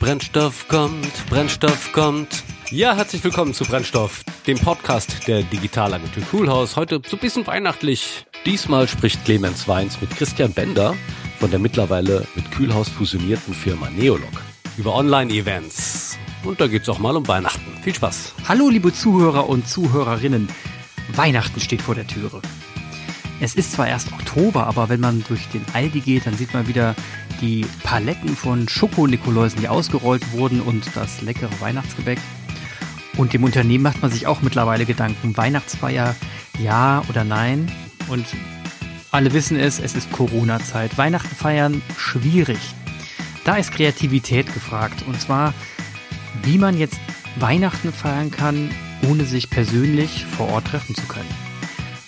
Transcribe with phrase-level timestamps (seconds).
[0.00, 2.42] Brennstoff kommt, Brennstoff kommt.
[2.70, 6.76] Ja, herzlich willkommen zu Brennstoff, dem Podcast der Digitalagentur Coolhaus.
[6.76, 8.24] Heute so ein bisschen weihnachtlich.
[8.46, 10.96] Diesmal spricht Clemens Weins mit Christian Bender
[11.38, 14.32] von der mittlerweile mit Kühlhaus fusionierten Firma Neolog
[14.78, 16.18] über Online-Events.
[16.44, 17.76] Und da geht's auch mal um Weihnachten.
[17.82, 18.32] Viel Spaß.
[18.48, 20.48] Hallo liebe Zuhörer und Zuhörerinnen.
[21.14, 22.40] Weihnachten steht vor der Türe.
[23.42, 26.68] Es ist zwar erst Oktober, aber wenn man durch den Aldi geht, dann sieht man
[26.68, 26.94] wieder
[27.40, 32.18] die Paletten von Schokonikoläusen, die ausgerollt wurden und das leckere Weihnachtsgebäck.
[33.16, 35.36] Und dem Unternehmen macht man sich auch mittlerweile Gedanken.
[35.36, 36.14] Weihnachtsfeier,
[36.58, 37.70] ja oder nein?
[38.08, 38.26] Und
[39.10, 40.96] alle wissen es, es ist Corona-Zeit.
[40.96, 42.60] Weihnachten feiern, schwierig.
[43.44, 45.04] Da ist Kreativität gefragt.
[45.06, 45.52] Und zwar,
[46.42, 47.00] wie man jetzt
[47.36, 48.70] Weihnachten feiern kann,
[49.08, 51.49] ohne sich persönlich vor Ort treffen zu können.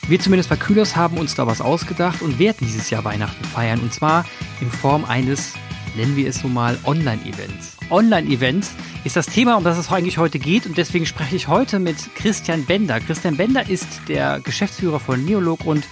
[0.09, 3.79] Wir zumindest bei Kühlers haben uns da was ausgedacht und werden dieses Jahr Weihnachten feiern.
[3.81, 4.25] Und zwar
[4.61, 5.55] in Form eines,
[5.97, 7.77] nennen wir es so mal, Online-Events.
[7.89, 8.73] Online-Events
[9.05, 10.67] ist das Thema, um das es eigentlich heute geht.
[10.67, 12.99] Und deswegen spreche ich heute mit Christian Bender.
[12.99, 15.87] Christian Bender ist der Geschäftsführer von Neolog und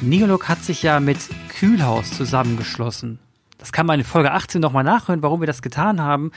[0.00, 3.20] Neolog hat sich ja mit Kühlhaus zusammengeschlossen.
[3.58, 6.32] Das kann man in Folge 18 nochmal nachhören, warum wir das getan haben.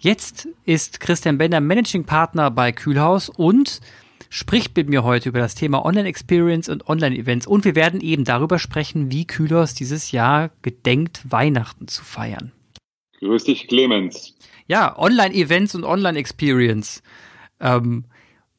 [0.00, 3.80] Jetzt ist Christian Bender Managing Partner bei Kühlhaus und
[4.34, 7.46] spricht mit mir heute über das Thema Online-Experience und Online-Events.
[7.46, 12.50] Und wir werden eben darüber sprechen, wie Kühlhaus dieses Jahr gedenkt, Weihnachten zu feiern.
[13.20, 14.36] Grüß dich, Clemens.
[14.66, 17.04] Ja, Online-Events und Online-Experience.
[17.60, 18.06] Ähm,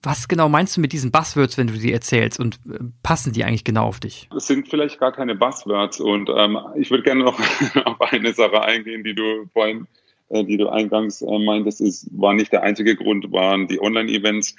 [0.01, 3.43] was genau meinst du mit diesen Buzzwords, wenn du sie erzählst und äh, passen die
[3.43, 4.29] eigentlich genau auf dich?
[4.31, 7.37] Das sind vielleicht gar keine Buzzwords und ähm, ich würde gerne noch
[7.85, 9.87] auf eine Sache eingehen, die du vorhin,
[10.29, 14.55] äh, die du eingangs äh, meintest, ist, war nicht der einzige Grund, waren die Online-Events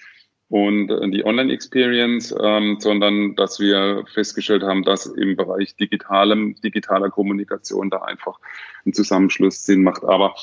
[0.49, 7.11] und äh, die Online-Experience, ähm, sondern dass wir festgestellt haben, dass im Bereich digitalem, digitaler
[7.11, 8.39] Kommunikation da einfach
[8.85, 10.05] ein Zusammenschluss Sinn macht.
[10.05, 10.35] Aber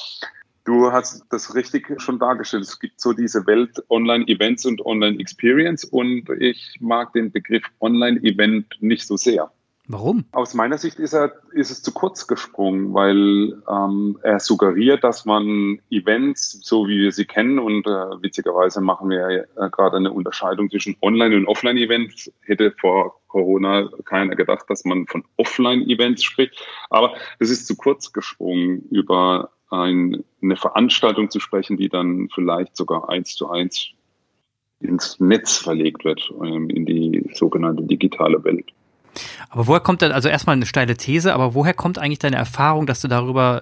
[0.66, 2.64] Du hast das richtig schon dargestellt.
[2.64, 9.06] Es gibt so diese Welt Online-Events und Online-Experience und ich mag den Begriff Online-Event nicht
[9.06, 9.52] so sehr.
[9.88, 10.24] Warum?
[10.32, 15.26] Aus meiner Sicht ist, er, ist es zu kurz gesprungen, weil ähm, er suggeriert, dass
[15.26, 19.98] man Events, so wie wir sie kennen, und äh, witzigerweise machen wir ja äh, gerade
[19.98, 22.32] eine Unterscheidung zwischen Online- und Offline-Events.
[22.44, 26.66] Hätte vor Corona keiner gedacht, dass man von Offline-Events spricht.
[26.90, 32.78] Aber es ist zu kurz gesprungen, über ein, eine Veranstaltung zu sprechen, die dann vielleicht
[32.78, 33.90] sogar eins zu eins
[34.80, 38.72] ins Netz verlegt wird, ähm, in die sogenannte digitale Welt.
[39.50, 42.86] Aber woher kommt dann, also erstmal eine steile These, aber woher kommt eigentlich deine Erfahrung,
[42.86, 43.62] dass du darüber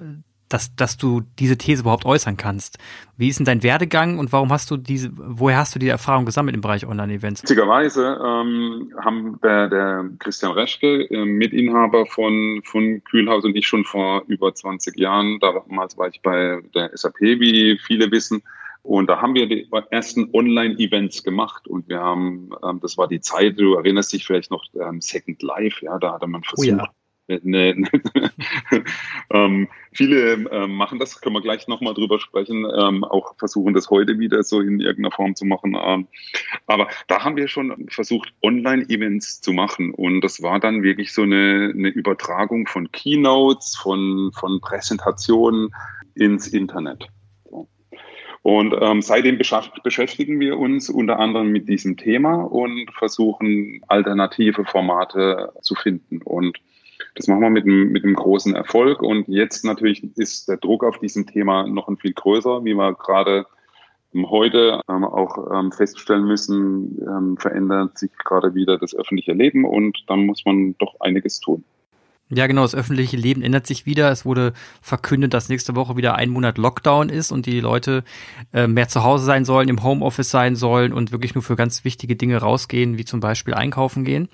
[0.51, 2.77] dass, dass du diese These überhaupt äußern kannst.
[3.17, 6.25] Wie ist denn dein Werdegang und warum hast du diese, woher hast du die Erfahrung
[6.25, 7.43] gesammelt im Bereich Online-Events?
[7.43, 13.85] Witzigerweise ähm, haben der, der Christian Reschke, äh, Mitinhaber von, von Kühlhaus und ich schon
[13.85, 18.43] vor über 20 Jahren, damals war ich bei der SAP, wie viele wissen,
[18.83, 23.21] und da haben wir die ersten Online-Events gemacht und wir haben, ähm, das war die
[23.21, 26.77] Zeit, du erinnerst dich vielleicht noch, ähm, Second Life, ja, da hatte man versucht, oh
[26.77, 26.91] ja
[27.43, 27.89] Ne, ne,
[29.29, 33.89] ähm, viele ähm, machen das, können wir gleich nochmal drüber sprechen, ähm, auch versuchen das
[33.89, 35.77] heute wieder so in irgendeiner Form zu machen.
[35.81, 36.07] Ähm,
[36.67, 41.21] aber da haben wir schon versucht, Online-Events zu machen und das war dann wirklich so
[41.21, 45.73] eine, eine Übertragung von Keynotes, von, von Präsentationen
[46.15, 47.07] ins Internet.
[48.43, 55.53] Und ähm, seitdem beschäftigen wir uns unter anderem mit diesem Thema und versuchen alternative Formate
[55.61, 56.21] zu finden.
[56.23, 56.57] Und
[57.15, 59.03] das machen wir mit einem, mit einem großen Erfolg.
[59.03, 62.93] Und jetzt natürlich ist der Druck auf diesem Thema noch ein viel größer, wie wir
[62.93, 63.45] gerade
[64.13, 70.03] heute ähm, auch ähm, feststellen müssen, ähm, verändert sich gerade wieder das öffentliche Leben und
[70.07, 71.63] dann muss man doch einiges tun.
[72.33, 74.09] Ja, genau, das öffentliche Leben ändert sich wieder.
[74.09, 78.03] Es wurde verkündet, dass nächste Woche wieder ein Monat Lockdown ist und die Leute
[78.53, 81.83] äh, mehr zu Hause sein sollen, im Homeoffice sein sollen und wirklich nur für ganz
[81.83, 84.29] wichtige Dinge rausgehen, wie zum Beispiel einkaufen gehen.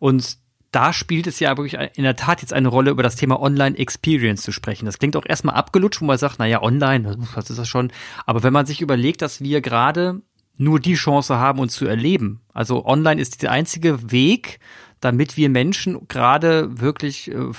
[0.00, 0.38] Und
[0.72, 4.42] da spielt es ja wirklich in der Tat jetzt eine Rolle, über das Thema Online-Experience
[4.42, 4.84] zu sprechen.
[4.84, 7.92] Das klingt auch erstmal abgelutscht, wo man sagt, naja, online, was ist das schon?
[8.26, 10.20] Aber wenn man sich überlegt, dass wir gerade
[10.58, 12.40] nur die Chance haben, uns zu erleben.
[12.52, 14.58] Also online ist der einzige Weg,
[15.00, 17.50] damit wir Menschen gerade wirklich äh,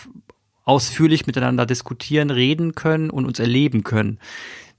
[0.63, 4.19] ausführlich miteinander diskutieren, reden können und uns erleben können.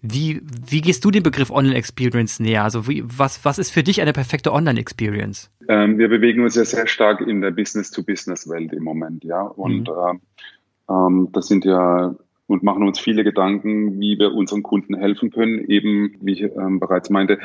[0.01, 2.63] Wie, wie gehst du dem Begriff Online-Experience näher?
[2.63, 5.51] Also wie, was, was ist für dich eine perfekte Online-Experience?
[5.69, 9.43] Ähm, wir bewegen uns ja sehr stark in der Business-to-Business-Welt im Moment, ja.
[9.43, 10.21] Und mhm.
[10.89, 12.15] äh, ähm, das sind ja
[12.47, 16.81] und machen uns viele Gedanken, wie wir unseren Kunden helfen können, eben, wie ich ähm,
[16.81, 17.39] bereits meinte,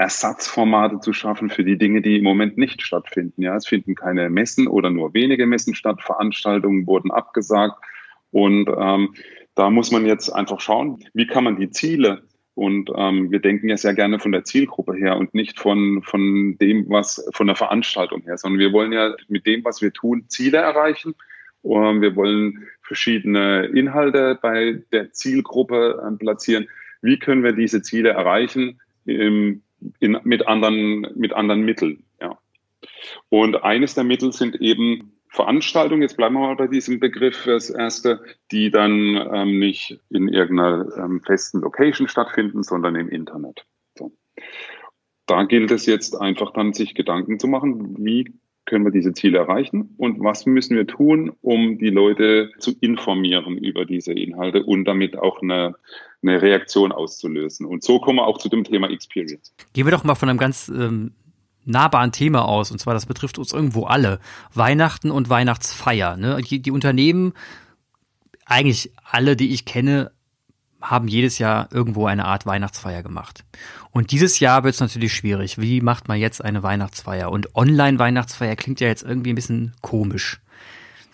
[0.00, 3.42] Ersatzformate zu schaffen für die Dinge, die im Moment nicht stattfinden.
[3.42, 6.00] Ja, es finden keine Messen oder nur wenige Messen statt.
[6.00, 7.76] Veranstaltungen wurden abgesagt
[8.30, 9.14] und ähm,
[9.54, 12.22] da muss man jetzt einfach schauen, wie kann man die Ziele
[12.54, 16.56] und ähm, wir denken ja sehr gerne von der Zielgruppe her und nicht von, von
[16.58, 20.24] dem, was von der Veranstaltung her, sondern wir wollen ja mit dem, was wir tun,
[20.28, 21.14] Ziele erreichen.
[21.62, 26.68] Und wir wollen verschiedene Inhalte bei der Zielgruppe äh, platzieren.
[27.02, 29.62] Wie können wir diese Ziele erreichen im,
[29.98, 32.04] in, mit, anderen, mit anderen Mitteln?
[32.20, 32.38] Ja.
[33.28, 37.70] Und eines der Mittel sind eben Veranstaltungen, jetzt bleiben wir mal bei diesem Begriff fürs
[37.70, 43.64] Erste, die dann ähm, nicht in irgendeiner ähm, festen Location stattfinden, sondern im Internet.
[43.96, 44.12] So.
[45.26, 48.34] Da gilt es jetzt einfach dann, sich Gedanken zu machen, wie
[48.70, 53.58] können wir diese Ziele erreichen und was müssen wir tun, um die Leute zu informieren
[53.58, 55.74] über diese Inhalte und damit auch eine,
[56.22, 57.66] eine Reaktion auszulösen.
[57.66, 59.52] Und so kommen wir auch zu dem Thema Experience.
[59.72, 61.12] Gehen wir doch mal von einem ganz ähm,
[61.64, 64.20] nahbaren Thema aus, und zwar das betrifft uns irgendwo alle.
[64.54, 66.16] Weihnachten und Weihnachtsfeier.
[66.16, 66.40] Ne?
[66.48, 67.32] Die, die Unternehmen,
[68.46, 70.12] eigentlich alle, die ich kenne,
[70.80, 73.44] haben jedes Jahr irgendwo eine Art Weihnachtsfeier gemacht.
[73.92, 75.60] Und dieses Jahr wird es natürlich schwierig.
[75.60, 77.30] Wie macht man jetzt eine Weihnachtsfeier?
[77.30, 80.40] Und Online-Weihnachtsfeier klingt ja jetzt irgendwie ein bisschen komisch.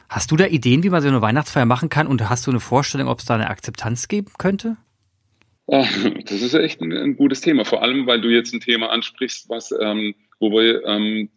[0.08, 2.06] Hast du da Ideen, wie man so eine Weihnachtsfeier machen kann?
[2.06, 4.76] Und hast du eine Vorstellung, ob es da eine Akzeptanz geben könnte?
[5.68, 5.84] Ah,
[6.24, 9.48] das ist echt ein, ein, gutes Thema, vor allem weil du jetzt ein Thema ansprichst,
[9.48, 11.28] was ähm, wo wir ähm,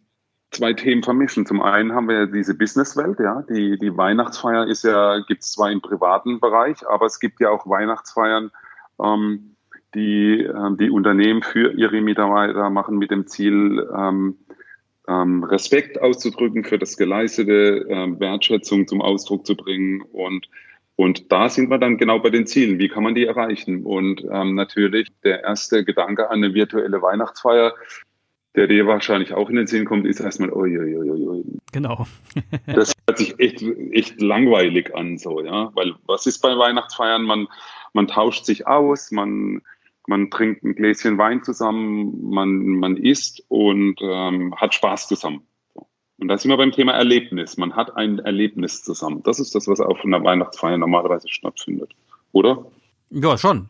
[0.50, 1.46] zwei Themen vermischen.
[1.46, 5.52] Zum einen haben wir ja diese Businesswelt, ja, die, die Weihnachtsfeier ist ja, gibt es
[5.52, 8.50] zwar im privaten Bereich, aber es gibt ja auch Weihnachtsfeiern,
[9.02, 9.56] ähm,
[9.94, 14.36] die ähm, die Unternehmen für ihre Mitarbeiter machen mit dem Ziel, ähm,
[15.08, 20.48] ähm, Respekt auszudrücken für das Geleistete, äh, Wertschätzung zum Ausdruck zu bringen und
[20.96, 22.78] und da sind wir dann genau bei den Zielen.
[22.78, 23.86] Wie kann man die erreichen?
[23.86, 27.72] Und ähm, natürlich der erste Gedanke an eine virtuelle Weihnachtsfeier
[28.54, 31.44] der dir wahrscheinlich auch in den Sinn kommt, ist erstmal, oi, oi, oi, oi.
[31.72, 32.06] Genau.
[32.66, 33.62] das hört sich echt,
[33.92, 35.70] echt langweilig an, so, ja.
[35.74, 37.22] Weil was ist bei Weihnachtsfeiern?
[37.22, 37.46] Man,
[37.92, 39.62] man tauscht sich aus, man,
[40.10, 45.46] man trinkt ein Gläschen Wein zusammen, man, man isst und ähm, hat Spaß zusammen.
[46.18, 47.56] Und da sind wir beim Thema Erlebnis.
[47.56, 49.22] Man hat ein Erlebnis zusammen.
[49.22, 51.92] Das ist das, was auf einer Weihnachtsfeier normalerweise stattfindet.
[52.32, 52.66] Oder?
[53.10, 53.68] Ja, schon.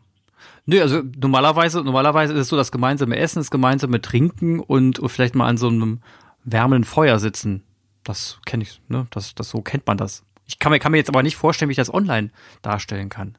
[0.65, 5.09] Nö, also normalerweise, normalerweise ist es so das gemeinsame Essen, das gemeinsame Trinken und, und
[5.09, 5.99] vielleicht mal an so einem
[6.43, 7.63] wärmenden Feuer sitzen.
[8.03, 9.05] Das kenne ich, ne?
[9.11, 10.25] Das, das so kennt man das.
[10.47, 12.31] Ich kann mir, kann mir jetzt aber nicht vorstellen, wie ich das online
[12.63, 13.37] darstellen kann.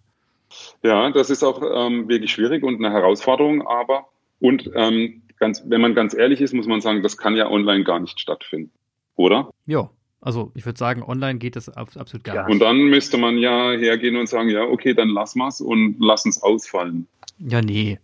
[0.82, 4.06] Ja, das ist auch ähm, wirklich schwierig und eine Herausforderung, aber
[4.40, 7.84] und ähm, ganz, wenn man ganz ehrlich ist, muss man sagen, das kann ja online
[7.84, 8.72] gar nicht stattfinden,
[9.16, 9.50] oder?
[9.66, 9.90] Ja.
[10.24, 12.42] Also ich würde sagen, online geht das absolut gar ja.
[12.44, 12.52] nicht.
[12.52, 15.96] Und dann müsste man ja hergehen und sagen, ja, okay, dann lassen wir es und
[15.98, 17.08] lassen es ausfallen.
[17.38, 17.98] Ja, nee.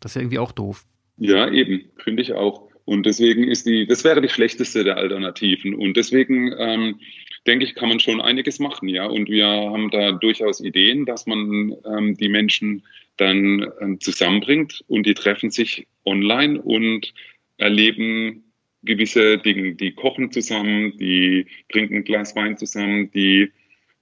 [0.00, 0.86] Das ist ja irgendwie auch doof.
[1.18, 2.68] Ja, eben, finde ich auch.
[2.84, 5.74] Und deswegen ist die, das wäre die schlechteste der Alternativen.
[5.74, 7.00] Und deswegen ähm,
[7.46, 9.06] denke ich, kann man schon einiges machen, ja.
[9.06, 12.84] Und wir haben da durchaus Ideen, dass man ähm, die Menschen
[13.16, 17.14] dann ähm, zusammenbringt und die treffen sich online und
[17.56, 18.52] erleben
[18.82, 19.74] gewisse Dinge.
[19.74, 23.50] Die kochen zusammen, die trinken ein Glas Wein zusammen, die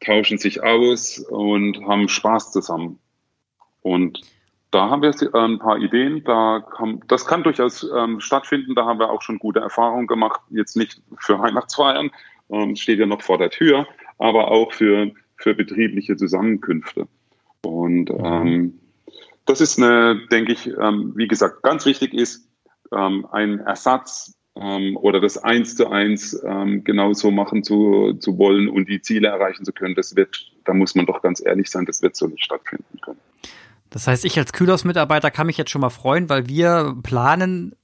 [0.00, 2.98] tauschen sich aus und haben Spaß zusammen.
[3.82, 4.20] Und
[4.72, 6.24] da haben wir äh, ein paar Ideen.
[6.24, 8.74] Da kann, das kann durchaus ähm, stattfinden.
[8.74, 10.40] Da haben wir auch schon gute Erfahrungen gemacht.
[10.50, 12.10] Jetzt nicht für Weihnachtsfeiern,
[12.50, 13.86] ähm, steht ja noch vor der Tür,
[14.18, 17.06] aber auch für, für betriebliche Zusammenkünfte.
[17.62, 18.24] Und mhm.
[18.24, 18.80] ähm,
[19.44, 22.48] das ist eine, denke ich, ähm, wie gesagt, ganz wichtig ist,
[22.92, 28.68] ähm, ein Ersatz ähm, oder das eins zu eins ähm, genauso machen zu, zu wollen
[28.68, 31.84] und die Ziele erreichen zu können, das wird, da muss man doch ganz ehrlich sein,
[31.84, 33.20] das wird so nicht stattfinden können.
[33.92, 37.76] Das heißt, ich als Kühlhaus-Mitarbeiter kann mich jetzt schon mal freuen, weil wir planen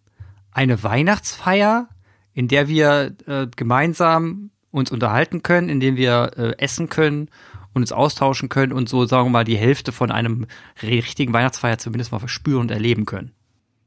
[0.50, 1.88] eine Weihnachtsfeier,
[2.32, 7.30] in der wir äh, gemeinsam uns unterhalten können, in dem wir äh, essen können
[7.74, 10.46] und uns austauschen können und so, sagen wir mal, die Hälfte von einem
[10.82, 13.32] richtigen Weihnachtsfeier zumindest mal verspüren und erleben können.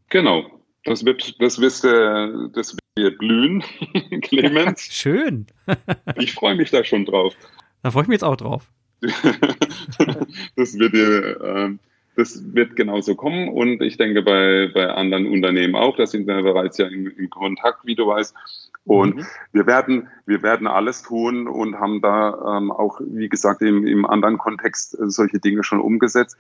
[0.10, 0.46] Genau,
[0.84, 3.64] das wird, das wirst, äh, das wird blühen,
[4.22, 4.82] Clemens.
[4.92, 5.48] Schön.
[6.18, 7.34] ich freue mich da schon drauf.
[7.82, 8.72] Da freue ich mich jetzt auch drauf.
[9.02, 11.78] das wird dir, äh,
[12.16, 16.42] das wird genauso kommen und ich denke bei, bei anderen Unternehmen auch, da sind wir
[16.42, 18.36] bereits ja in, in Kontakt, wie du weißt.
[18.84, 19.26] Und mhm.
[19.52, 24.06] wir werden, wir werden alles tun und haben da ähm, auch, wie gesagt, im, im
[24.06, 26.38] anderen Kontext solche Dinge schon umgesetzt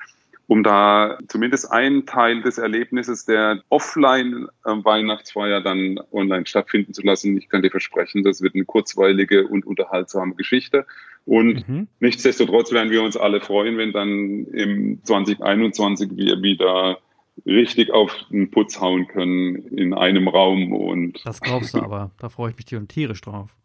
[0.51, 7.37] um da zumindest einen Teil des Erlebnisses der Offline-Weihnachtsfeier dann online stattfinden zu lassen.
[7.37, 10.85] Ich kann dir versprechen, das wird eine kurzweilige und unterhaltsame Geschichte.
[11.23, 11.87] Und mhm.
[12.01, 16.97] nichtsdestotrotz werden wir uns alle freuen, wenn dann im 2021 wir wieder
[17.45, 21.21] richtig auf den Putz hauen können in einem Raum und.
[21.23, 23.55] Das glaubst du aber, da freue ich mich tierisch drauf.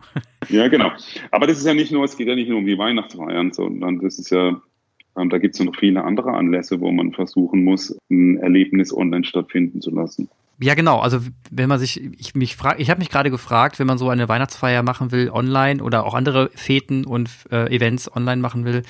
[0.50, 0.92] ja, genau.
[1.32, 3.98] Aber das ist ja nicht nur, es geht ja nicht nur um die Weihnachtsfeiern, sondern
[3.98, 4.62] das ist ja
[5.16, 9.80] da gibt es noch viele andere Anlässe, wo man versuchen muss, ein Erlebnis online stattfinden
[9.80, 10.28] zu lassen.
[10.58, 11.00] Ja, genau.
[11.00, 11.20] Also
[11.50, 14.28] wenn man sich, ich mich frage, ich habe mich gerade gefragt, wenn man so eine
[14.28, 18.82] Weihnachtsfeier machen will online oder auch andere Feten und äh, Events online machen will,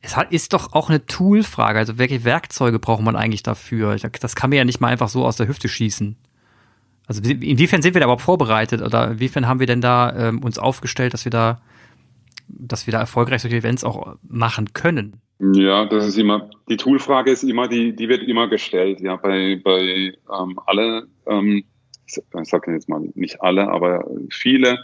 [0.00, 1.78] es hat, ist doch auch eine Toolfrage.
[1.78, 3.96] Also welche Werkzeuge braucht man eigentlich dafür?
[3.96, 6.16] Das kann man ja nicht mal einfach so aus der Hüfte schießen.
[7.06, 10.58] Also inwiefern sind wir da überhaupt vorbereitet oder inwiefern haben wir denn da ähm, uns
[10.58, 11.60] aufgestellt, dass wir da,
[12.48, 15.21] dass wir da erfolgreich solche Events auch machen können?
[15.44, 19.60] Ja, das ist immer, die Toolfrage ist immer, die, die wird immer gestellt, ja, bei,
[19.62, 21.64] bei ähm, alle, ähm,
[22.06, 24.78] ich sage jetzt mal nicht alle, aber viele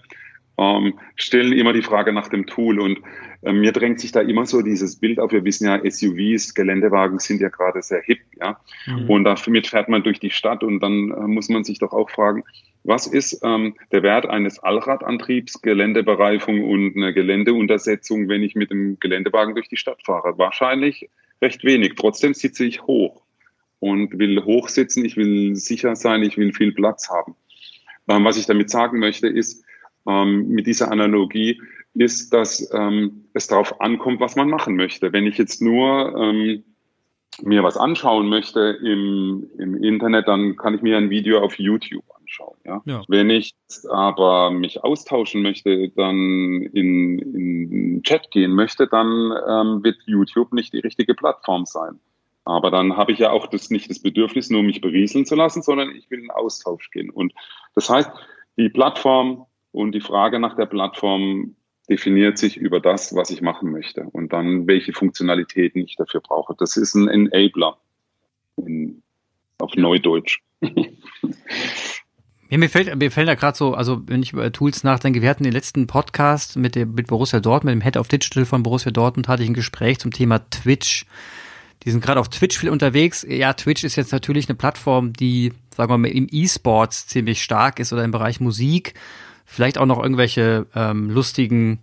[0.58, 2.98] ähm, stellen immer die Frage nach dem Tool und
[3.42, 5.32] äh, mir drängt sich da immer so dieses Bild auf.
[5.32, 8.60] Wir wissen ja, SUVs, Geländewagen sind ja gerade sehr hip, ja.
[8.86, 9.08] Mhm.
[9.08, 12.10] Und damit fährt man durch die Stadt und dann äh, muss man sich doch auch
[12.10, 12.42] fragen,
[12.84, 18.98] was ist ähm, der Wert eines Allradantriebs, Geländebereifung und eine Geländeuntersetzung, wenn ich mit dem
[18.98, 20.38] Geländewagen durch die Stadt fahre?
[20.38, 21.08] Wahrscheinlich
[21.42, 21.94] recht wenig.
[21.96, 23.22] Trotzdem sitze ich hoch
[23.78, 27.36] und will hoch sitzen, ich will sicher sein, ich will viel Platz haben.
[28.08, 29.64] Ähm, was ich damit sagen möchte, ist,
[30.08, 31.60] ähm, mit dieser Analogie,
[31.94, 35.12] ist, dass ähm, es darauf ankommt, was man machen möchte.
[35.12, 36.64] Wenn ich jetzt nur ähm,
[37.42, 42.04] mir was anschauen möchte im, im Internet, dann kann ich mir ein Video auf YouTube
[42.20, 42.56] anschauen.
[42.64, 42.82] Ja?
[42.84, 43.02] ja.
[43.08, 43.54] Wenn ich
[43.90, 50.72] aber mich austauschen möchte, dann in, in Chat gehen möchte, dann ähm, wird YouTube nicht
[50.72, 52.00] die richtige Plattform sein.
[52.44, 55.62] Aber dann habe ich ja auch das nicht das Bedürfnis, nur mich berieseln zu lassen,
[55.62, 57.10] sondern ich will in Austausch gehen.
[57.10, 57.34] Und
[57.74, 58.10] das heißt,
[58.56, 59.46] die Plattform
[59.78, 61.54] und die Frage nach der Plattform
[61.88, 66.56] definiert sich über das, was ich machen möchte und dann welche Funktionalitäten ich dafür brauche.
[66.58, 67.78] Das ist ein Enabler
[68.56, 69.02] in,
[69.58, 70.40] auf Neudeutsch.
[72.50, 75.28] Ja, mir fällt, mir fällt da gerade so, also wenn ich über Tools nachdenke, wir
[75.28, 78.62] hatten den letzten Podcast mit, dem, mit Borussia Dortmund, mit dem Head of Digital von
[78.62, 81.04] Borussia Dortmund, hatte ich ein Gespräch zum Thema Twitch.
[81.84, 83.24] Die sind gerade auf Twitch viel unterwegs.
[83.28, 87.80] Ja, Twitch ist jetzt natürlich eine Plattform, die, sagen wir mal, im E-Sports ziemlich stark
[87.80, 88.94] ist oder im Bereich Musik.
[89.50, 91.80] Vielleicht auch noch irgendwelche ähm, lustigen,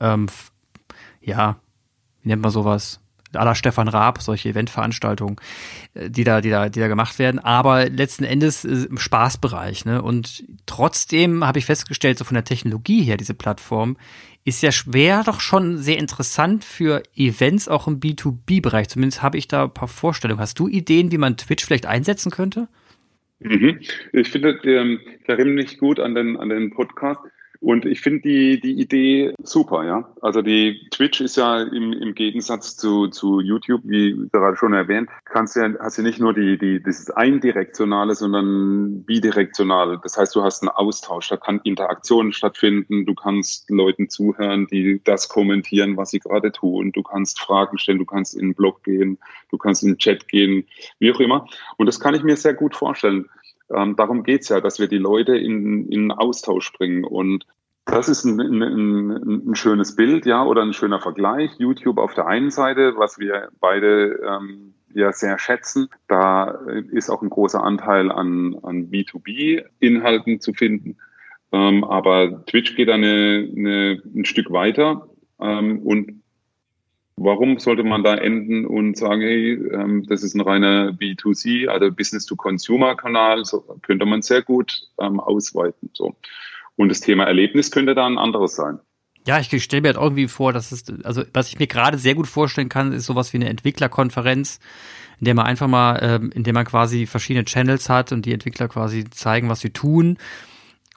[0.00, 0.28] ähm,
[1.20, 1.56] ja,
[2.22, 3.00] wie nennt man sowas?
[3.34, 5.36] aller Stefan Raab, solche Eventveranstaltungen,
[5.94, 7.38] äh, die da, die da, die da gemacht werden.
[7.38, 9.84] Aber letzten Endes äh, im Spaßbereich.
[9.84, 10.00] Ne?
[10.00, 13.96] Und trotzdem habe ich festgestellt, so von der Technologie her, diese Plattform
[14.44, 18.88] ist ja schwer doch schon sehr interessant für Events auch im B2B-Bereich.
[18.88, 20.40] Zumindest habe ich da ein paar Vorstellungen.
[20.40, 22.68] Hast du Ideen, wie man Twitch vielleicht einsetzen könnte?
[23.40, 23.80] Mhm.
[24.12, 27.20] Ich finde, ähm, ich erinnere mich gut an den, an den Podcast.
[27.60, 30.08] Und ich finde die, die Idee super, ja.
[30.20, 35.08] Also die Twitch ist ja im, im Gegensatz zu, zu YouTube, wie gerade schon erwähnt,
[35.24, 40.00] kannst ja, hast ja nicht nur die, die, das eindirektionale, sondern bidirektionale.
[40.02, 45.00] Das heißt, du hast einen Austausch, da kann Interaktion stattfinden, du kannst Leuten zuhören, die
[45.04, 46.92] das kommentieren, was sie gerade tun.
[46.92, 49.18] Du kannst Fragen stellen, du kannst in den Blog gehen,
[49.50, 50.64] du kannst in den Chat gehen,
[50.98, 51.46] wie auch immer.
[51.76, 53.28] Und das kann ich mir sehr gut vorstellen.
[53.74, 57.04] Ähm, darum geht's ja, dass wir die Leute in, in Austausch bringen.
[57.04, 57.46] Und
[57.84, 61.52] das ist ein, ein, ein, schönes Bild, ja, oder ein schöner Vergleich.
[61.58, 65.88] YouTube auf der einen Seite, was wir beide ähm, ja sehr schätzen.
[66.08, 66.58] Da
[66.90, 70.96] ist auch ein großer Anteil an, an B2B-Inhalten zu finden.
[71.52, 75.08] Ähm, aber Twitch geht da eine, eine, ein Stück weiter
[75.40, 76.22] ähm, und
[77.18, 81.90] Warum sollte man da enden und sagen, hey, ähm, das ist ein reiner B2C, also
[81.90, 85.88] Business-to-Consumer-Kanal, so könnte man sehr gut ähm, ausweiten.
[85.94, 86.14] So.
[86.76, 88.80] Und das Thema Erlebnis könnte da ein anderes sein.
[89.26, 92.14] Ja, ich stelle mir halt irgendwie vor, dass es, also was ich mir gerade sehr
[92.14, 94.60] gut vorstellen kann, ist sowas wie eine Entwicklerkonferenz,
[95.18, 98.34] in der man einfach mal, ähm, in der man quasi verschiedene Channels hat und die
[98.34, 100.18] Entwickler quasi zeigen, was sie tun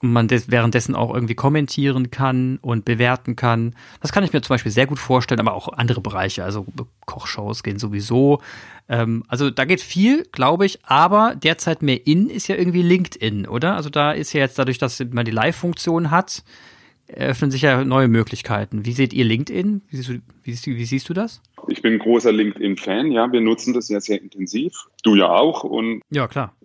[0.01, 3.75] und man des, währenddessen auch irgendwie kommentieren kann und bewerten kann.
[4.01, 6.65] Das kann ich mir zum Beispiel sehr gut vorstellen, aber auch andere Bereiche, also
[7.05, 8.41] Kochshows gehen sowieso.
[8.87, 13.47] Ähm, also da geht viel, glaube ich, aber derzeit mehr in ist ja irgendwie LinkedIn,
[13.47, 13.75] oder?
[13.75, 16.43] Also da ist ja jetzt dadurch, dass man die Live-Funktion hat,
[17.09, 18.85] eröffnen sich ja neue Möglichkeiten.
[18.85, 19.81] Wie seht ihr LinkedIn?
[19.89, 20.13] Wie siehst du,
[20.43, 21.41] wie siehst du, wie siehst du das?
[21.67, 23.31] Ich bin großer LinkedIn-Fan, ja.
[23.31, 24.73] Wir nutzen das ja sehr intensiv.
[25.03, 25.63] Du ja auch.
[25.63, 26.55] Und ja, klar.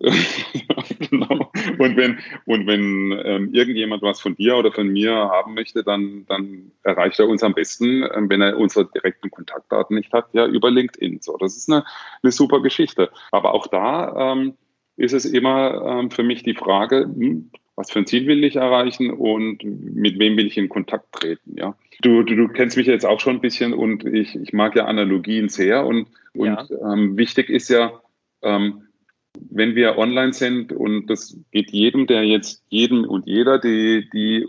[1.09, 1.51] genau.
[1.79, 6.25] Und wenn, und wenn ähm, irgendjemand was von dir oder von mir haben möchte, dann,
[6.27, 10.45] dann erreicht er uns am besten, ähm, wenn er unsere direkten Kontaktdaten nicht hat, ja,
[10.45, 11.19] über LinkedIn.
[11.21, 11.83] So, das ist eine,
[12.21, 13.09] eine super Geschichte.
[13.31, 14.53] Aber auch da ähm,
[14.95, 18.55] ist es immer ähm, für mich die Frage, hm, was für ein Ziel will ich
[18.55, 21.75] erreichen und mit wem will ich in Kontakt treten, ja.
[22.01, 24.85] Du, du, du kennst mich jetzt auch schon ein bisschen und ich, ich mag ja
[24.85, 26.67] Analogien sehr und, und ja.
[26.93, 28.01] ähm, wichtig ist ja,
[28.41, 28.83] ähm,
[29.49, 34.45] wenn wir online sind und das geht jedem, der jetzt jedem und jeder, die, die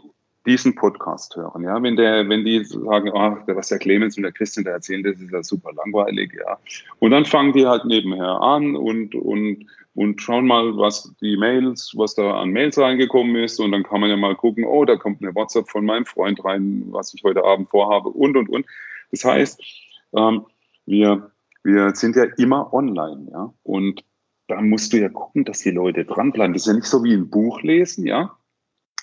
[0.46, 1.64] diesen Podcast hören.
[1.64, 5.02] Ja, wenn der, wenn die sagen, ach, was der Clemens und der Christian da erzählen,
[5.02, 6.58] das ist ja super langweilig, ja.
[7.00, 11.94] Und dann fangen die halt nebenher an und, und, und schauen mal, was die Mails,
[11.96, 13.58] was da an Mails reingekommen ist.
[13.58, 16.44] Und dann kann man ja mal gucken, oh, da kommt eine WhatsApp von meinem Freund
[16.44, 18.66] rein, was ich heute Abend vorhabe und, und, und.
[19.10, 19.62] Das heißt,
[20.14, 20.44] ähm,
[20.84, 21.30] wir,
[21.64, 23.54] wir sind ja immer online, ja.
[23.62, 24.04] Und
[24.48, 26.52] da musst du ja gucken, dass die Leute dranbleiben.
[26.52, 28.36] Das ist ja nicht so wie ein Buch lesen, ja.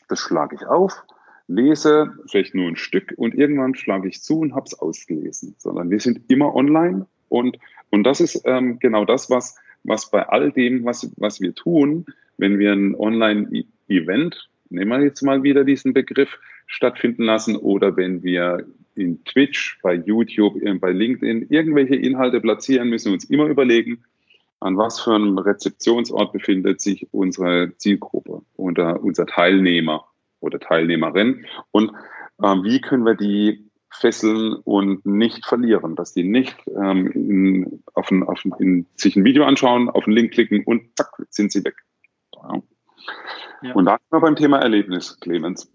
[0.10, 1.04] Das schlage ich auf,
[1.48, 5.90] lese vielleicht nur ein Stück und irgendwann schlage ich zu und habe es ausgelesen, sondern
[5.90, 7.58] wir sind immer online und,
[7.90, 12.06] und das ist ähm, genau das, was, was bei all dem, was, was wir tun,
[12.38, 18.24] wenn wir ein Online-Event, nehmen wir jetzt mal wieder diesen Begriff, stattfinden lassen oder wenn
[18.24, 24.04] wir in Twitch, bei YouTube, bei LinkedIn irgendwelche Inhalte platzieren, müssen wir uns immer überlegen,
[24.60, 30.06] an was für einem Rezeptionsort befindet sich unsere Zielgruppe oder unser Teilnehmer
[30.40, 31.92] oder Teilnehmerin und
[32.42, 33.63] äh, wie können wir die
[34.00, 39.16] fesseln und nicht verlieren, dass die nicht ähm, in, auf ein, auf ein, in, sich
[39.16, 41.76] ein Video anschauen, auf einen Link klicken und zack, sind sie weg.
[42.36, 42.62] Ja.
[43.64, 43.74] Ja.
[43.74, 45.72] Und da sind wir beim Thema Erlebnis, Clemens.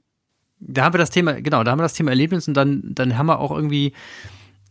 [0.61, 3.17] Da haben wir das Thema, genau, da haben wir das Thema Erlebnis und dann, dann
[3.17, 3.93] haben wir auch irgendwie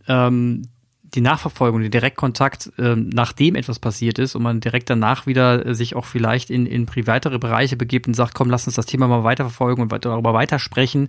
[0.08, 0.64] ähm,
[1.02, 5.74] die Nachverfolgung, den Direktkontakt, äh, nachdem etwas passiert ist und man direkt danach wieder äh,
[5.74, 9.08] sich auch vielleicht in, in privatere Bereiche begibt und sagt, komm, lass uns das Thema
[9.08, 11.08] mal weiterverfolgen und darüber weitersprechen.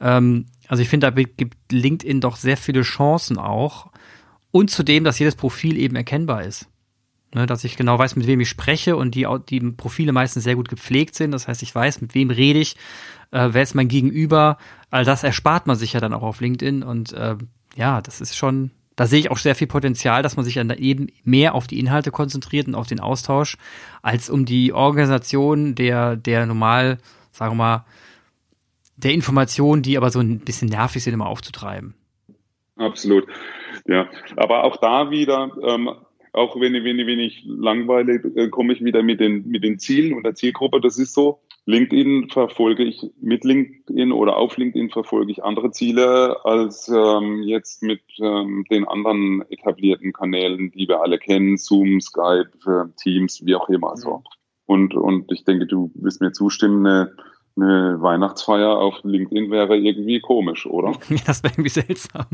[0.00, 3.88] Ähm, also ich finde, da gibt LinkedIn doch sehr viele Chancen auch.
[4.52, 6.68] Und zudem, dass jedes Profil eben erkennbar ist.
[7.34, 10.54] Ne, dass ich genau weiß, mit wem ich spreche und die, die Profile meistens sehr
[10.54, 11.32] gut gepflegt sind.
[11.32, 12.76] Das heißt, ich weiß, mit wem rede ich,
[13.32, 14.58] äh, wer ist mein Gegenüber.
[14.92, 17.34] All das erspart man sich ja dann auch auf LinkedIn und äh,
[17.74, 20.70] ja, das ist schon, da sehe ich auch sehr viel Potenzial, dass man sich dann
[20.70, 23.56] eben mehr auf die Inhalte konzentriert und auf den Austausch,
[24.02, 26.98] als um die Organisation der, der normal,
[27.32, 27.84] sagen wir mal,
[29.02, 31.94] der Informationen, die aber so ein bisschen nervig sind, immer aufzutreiben.
[32.76, 33.26] Absolut.
[33.86, 35.90] Ja, aber auch da wieder, ähm,
[36.32, 40.14] auch wenn, wenn, wenn ich langweile, äh, komme ich wieder mit den, mit den Zielen
[40.14, 40.80] und der Zielgruppe.
[40.80, 46.44] Das ist so, LinkedIn verfolge ich mit LinkedIn oder auf LinkedIn verfolge ich andere Ziele
[46.44, 52.50] als ähm, jetzt mit ähm, den anderen etablierten Kanälen, die wir alle kennen, Zoom, Skype,
[52.66, 53.96] äh, Teams, wie auch immer.
[53.96, 54.18] So.
[54.18, 54.22] Mhm.
[54.66, 57.12] Und, und ich denke, du wirst mir zustimmen, eine
[57.56, 60.92] eine Weihnachtsfeier auf LinkedIn wäre irgendwie komisch, oder?
[61.08, 62.26] Ja, das wäre irgendwie seltsam.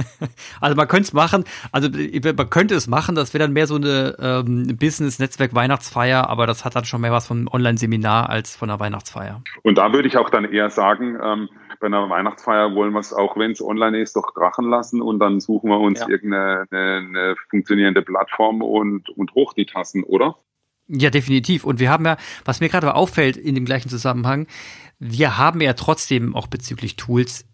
[0.60, 3.76] also man könnte es machen, also man könnte es machen, das wäre dann mehr so
[3.76, 8.70] eine ähm, Business-Netzwerk-Weihnachtsfeier, aber das hat dann schon mehr was von einem Online-Seminar als von
[8.70, 9.42] einer Weihnachtsfeier.
[9.62, 11.48] Und da würde ich auch dann eher sagen, ähm,
[11.80, 15.18] bei einer Weihnachtsfeier wollen wir es auch, wenn es online ist, doch krachen lassen und
[15.18, 16.08] dann suchen wir uns ja.
[16.08, 20.36] irgendeine eine, eine funktionierende Plattform und, und hoch die Tassen, oder?
[20.88, 21.64] Ja, definitiv.
[21.64, 24.46] Und wir haben ja, was mir gerade auffällt in dem gleichen Zusammenhang,
[24.98, 27.46] wir haben ja trotzdem auch bezüglich Tools,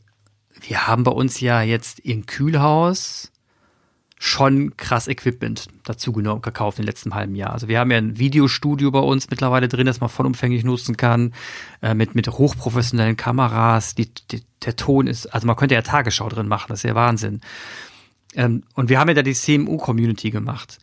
[0.61, 3.33] wir haben bei uns ja jetzt im Kühlhaus
[4.23, 7.55] schon krass Equipment dazu genommen, gekauft im letzten halben Jahr.
[7.55, 11.33] Also wir haben ja ein Videostudio bei uns mittlerweile drin, das man vollumfänglich nutzen kann,
[11.81, 13.95] äh, mit, mit hochprofessionellen Kameras.
[13.95, 16.95] Die, die, der Ton ist, also man könnte ja Tagesschau drin machen, das ist ja
[16.95, 17.41] Wahnsinn.
[18.35, 20.79] Ähm, und wir haben ja da die CMU-Community gemacht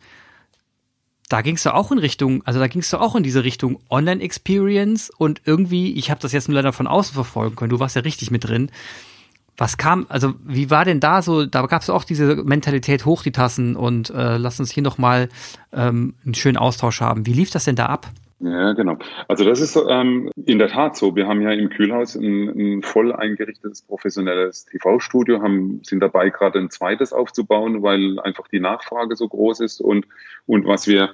[1.28, 5.10] da gingst du auch in Richtung, also da gingst du auch in diese Richtung Online-Experience
[5.10, 8.02] und irgendwie, ich habe das jetzt nur leider von außen verfolgen können, du warst ja
[8.02, 8.70] richtig mit drin.
[9.56, 13.24] Was kam, also wie war denn da so, da gab es auch diese Mentalität hoch
[13.24, 15.28] die Tassen und äh, lass uns hier nochmal
[15.72, 17.26] ähm, einen schönen Austausch haben.
[17.26, 18.08] Wie lief das denn da ab?
[18.40, 18.98] Ja, genau.
[19.26, 21.16] Also das ist ähm, in der Tat so.
[21.16, 26.60] Wir haben ja im Kühlhaus ein, ein voll eingerichtetes professionelles TV-Studio, haben sind dabei gerade
[26.60, 30.06] ein zweites aufzubauen, weil einfach die Nachfrage so groß ist und
[30.46, 31.10] und was wir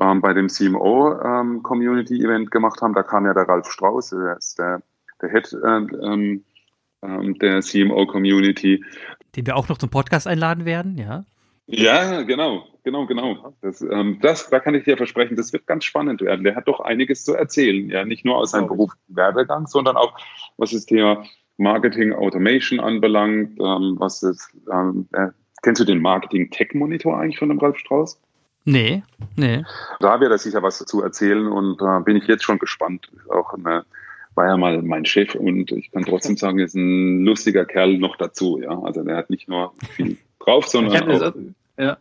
[0.00, 4.10] ähm, bei dem CMO ähm, Community Event gemacht haben, da kam ja der Ralf Strauß,
[4.10, 4.80] der ist der
[5.20, 6.44] der Head äh, ähm,
[7.02, 8.84] ähm der CMO Community,
[9.34, 11.24] den wir auch noch zum Podcast einladen werden, ja.
[11.70, 13.54] Ja, genau, genau, genau.
[13.60, 16.42] Das, ähm, das, da kann ich dir versprechen, das wird ganz spannend werden.
[16.42, 17.90] Der hat doch einiges zu erzählen.
[17.90, 20.18] Ja, nicht nur aus seinem Beruf Werdegang, sondern auch,
[20.56, 21.24] was das Thema
[21.58, 23.60] Marketing Automation anbelangt.
[23.60, 25.28] Ähm, was ist, ähm, äh,
[25.62, 28.18] kennst du den Marketing Tech Monitor eigentlich von dem Ralf Strauß?
[28.64, 29.02] Nee,
[29.36, 29.62] nee.
[30.00, 33.10] Da wird er sicher was zu erzählen und da äh, bin ich jetzt schon gespannt.
[33.28, 33.84] Auch eine,
[34.34, 37.98] war ja mal mein Chef und ich kann trotzdem sagen, er ist ein lustiger Kerl
[37.98, 38.58] noch dazu.
[38.58, 41.32] Ja, also der hat nicht nur viel drauf, sondern auch,
[41.78, 41.98] ja.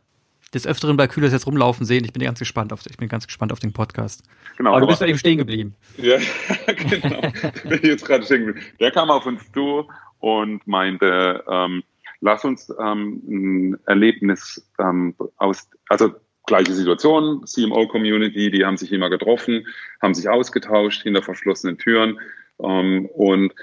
[0.54, 2.06] Des Öfteren bei Kühlers jetzt rumlaufen sehen.
[2.06, 4.24] Ich bin ganz gespannt auf, ich bin ganz gespannt auf den Podcast.
[4.58, 4.72] Genau.
[4.72, 5.76] Aber du bist ja eben stehen geblieben.
[5.98, 6.18] Ja,
[6.68, 7.22] genau.
[7.66, 8.66] bin jetzt gerade stehen geblieben.
[8.80, 11.84] Der kam auf uns zu und meinte, ähm,
[12.22, 16.13] lass uns ähm, ein Erlebnis ähm, aus, also
[16.46, 19.68] gleiche Situation, CMO-Community, die haben sich immer getroffen,
[20.02, 22.20] haben sich ausgetauscht hinter verschlossenen Türen
[22.63, 23.54] ähm, und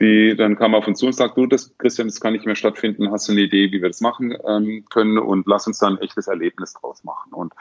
[0.00, 2.56] die, dann kam auf uns zu und sagt, du, das, Christian, das kann nicht mehr
[2.56, 5.96] stattfinden, hast du eine Idee, wie wir das machen ähm, können und lass uns dann
[5.96, 7.32] ein echtes Erlebnis draus machen.
[7.32, 7.52] Und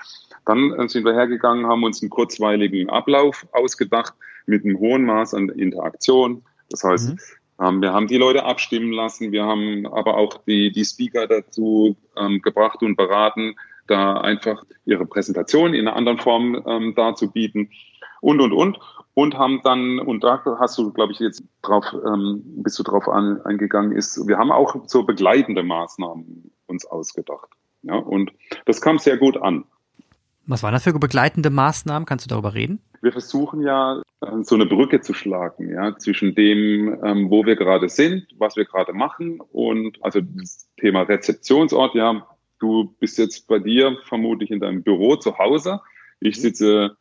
[0.46, 4.14] dann äh, sind wir hergegangen, haben uns einen kurzweiligen Ablauf ausgedacht
[4.48, 6.44] mit einem hohen Maß an Interaktion.
[6.70, 7.18] Das heißt, mhm.
[7.62, 11.96] ähm, wir haben die Leute abstimmen lassen, wir haben aber auch die, die Speaker dazu
[12.18, 17.70] ähm, gebracht und beraten, da einfach ihre Präsentation in einer anderen Form ähm, darzubieten
[18.24, 18.80] und, und, und
[19.16, 23.08] und haben dann, und da hast du, glaube ich, jetzt drauf, ähm, bist du drauf
[23.08, 27.50] an, eingegangen, ist, wir haben auch so begleitende Maßnahmen uns ausgedacht.
[27.84, 28.32] Ja, und
[28.66, 29.66] das kam sehr gut an.
[30.46, 32.06] Was waren das für begleitende Maßnahmen?
[32.06, 32.82] Kannst du darüber reden?
[33.02, 37.56] Wir versuchen ja, äh, so eine Brücke zu schlagen, ja, zwischen dem, ähm, wo wir
[37.56, 42.26] gerade sind, was wir gerade machen und also das Thema Rezeptionsort, ja,
[42.60, 45.82] du bist jetzt bei dir vermutlich in deinem Büro zu Hause.
[46.20, 46.98] Ich sitze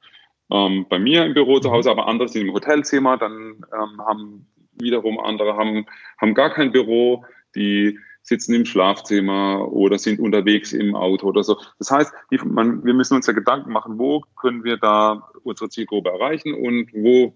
[0.53, 1.99] ähm, bei mir im Büro zu Hause, mhm.
[1.99, 4.47] aber andere sind im Hotelzimmer, dann ähm, haben
[4.79, 5.87] wiederum andere haben,
[6.21, 11.59] haben gar kein Büro, die sitzen im Schlafzimmer oder sind unterwegs im Auto oder so.
[11.79, 15.71] Das heißt, die, man, wir müssen uns ja Gedanken machen, wo können wir da unsere
[15.71, 17.35] Zielgruppe erreichen und wo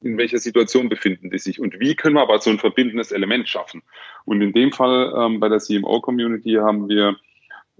[0.00, 3.48] in welcher Situation befinden die sich und wie können wir aber so ein verbindendes Element
[3.48, 3.82] schaffen.
[4.24, 7.16] Und in dem Fall ähm, bei der CMO-Community haben wir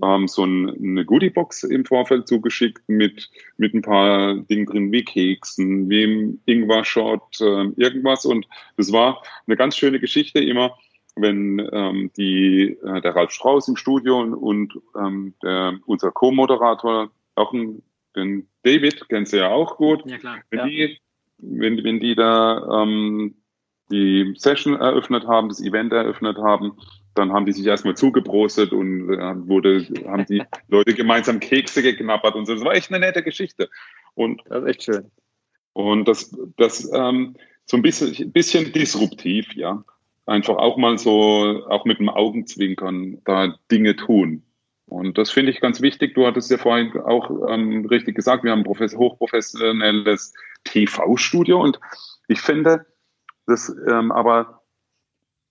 [0.02, 5.05] ähm, so ein, eine Goodiebox im Vorfeld zugeschickt mit, mit ein paar Dingen drin, wie
[5.05, 8.24] Keksen, wie Ingwer-Shot, äh, irgendwas.
[8.24, 10.76] Und das war eine ganz schöne Geschichte immer,
[11.16, 17.11] wenn ähm, die, äh, der Ralf Strauß im Studio und, und ähm, der, unser Co-Moderator,
[17.35, 17.83] auch ein,
[18.16, 20.38] den David, kennst du ja auch gut, ja, klar.
[20.50, 20.66] Wenn, ja.
[20.66, 20.98] Die,
[21.38, 23.35] wenn, wenn die da ähm,
[23.90, 26.78] die Session eröffnet haben, das Event eröffnet haben,
[27.14, 32.35] dann haben die sich erstmal zugeprostet und äh, wurde, haben die Leute gemeinsam Kekse geknabbert
[32.35, 32.55] und so.
[32.55, 33.68] Das war echt eine nette Geschichte.
[34.14, 35.11] Und das ist echt schön.
[35.72, 39.85] Und das, das ähm, so ein bisschen, bisschen disruptiv, ja.
[40.27, 44.44] Einfach auch mal so, auch mit dem Augenzwinkern da Dinge tun.
[44.87, 46.14] Und das finde ich ganz wichtig.
[46.14, 51.81] Du hattest ja vorhin auch ähm, richtig gesagt, wir haben ein hochprofessionelles TV-Studio und
[52.29, 52.87] ich finde
[53.46, 54.62] das ähm, aber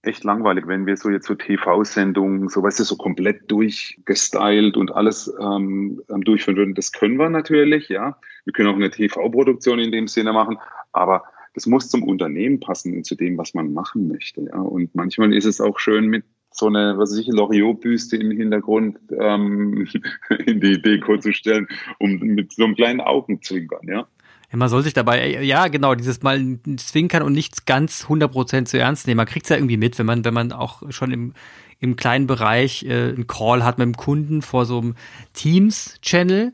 [0.04, 4.92] echt langweilig, wenn wir so jetzt so TV-Sendungen, so weißt du, so komplett durchgestylt und
[4.92, 6.76] alles ähm, durchführen würden.
[6.76, 8.18] Das können wir natürlich, ja.
[8.46, 10.58] Wir können auch eine TV-Produktion in dem Sinne machen,
[10.92, 14.42] aber das muss zum Unternehmen passen und zu dem, was man machen möchte.
[14.42, 14.60] Ja.
[14.60, 18.98] Und manchmal ist es auch schön mit so eine, was weiß ich, Loriot-Büste im Hintergrund
[19.18, 19.88] ähm,
[20.46, 21.68] in die Deko zu stellen,
[22.00, 24.08] um mit so einem kleinen Augenzwinkern, ja.
[24.52, 28.78] Ja, man soll sich dabei, ja genau, dieses Mal zwinkern und nichts ganz 100% zu
[28.78, 29.18] ernst nehmen.
[29.18, 31.34] Man kriegt es ja irgendwie mit, wenn man, wenn man auch schon im,
[31.80, 34.96] im kleinen Bereich äh, einen Call hat mit dem Kunden vor so einem
[35.34, 36.54] Teams-Channel.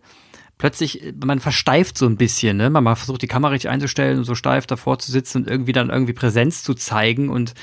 [0.60, 2.70] Plötzlich, man versteift so ein bisschen, ne?
[2.70, 5.90] Man versucht die Kamera richtig einzustellen und so steif davor zu sitzen und irgendwie dann
[5.90, 7.54] irgendwie Präsenz zu zeigen und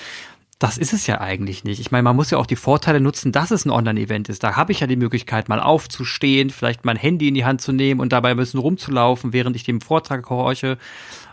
[0.59, 1.81] das ist es ja eigentlich nicht.
[1.81, 4.43] Ich meine, man muss ja auch die Vorteile nutzen, dass es ein Online-Event ist.
[4.43, 7.73] Da habe ich ja die Möglichkeit, mal aufzustehen, vielleicht mein Handy in die Hand zu
[7.73, 10.79] nehmen und dabei ein bisschen rumzulaufen, während ich dem Vortrag horche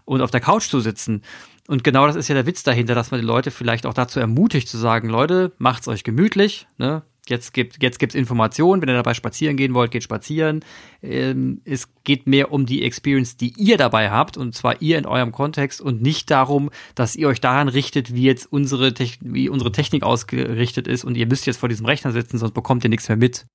[0.06, 1.22] und auf der Couch zu sitzen.
[1.68, 4.20] Und genau das ist ja der Witz dahinter, dass man die Leute vielleicht auch dazu
[4.20, 7.04] ermutigt zu sagen, Leute, macht's euch gemütlich, ne?
[7.32, 10.64] Jetzt gibt jetzt Informationen, wenn ihr dabei spazieren gehen wollt, geht spazieren.
[11.02, 15.06] Ähm, es geht mehr um die Experience, die ihr dabei habt und zwar ihr in
[15.06, 19.72] eurem Kontext und nicht darum, dass ihr euch daran richtet, wie jetzt unsere wie unsere
[19.72, 23.08] Technik ausgerichtet ist und ihr müsst jetzt vor diesem Rechner sitzen, sonst bekommt ihr nichts
[23.08, 23.46] mehr mit.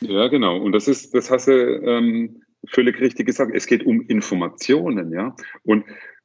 [0.00, 0.56] Ja, genau.
[0.58, 3.52] Und das ist, das hast du ähm, völlig richtig gesagt.
[3.54, 5.36] Es geht um Informationen, ja.
[5.62, 5.84] Und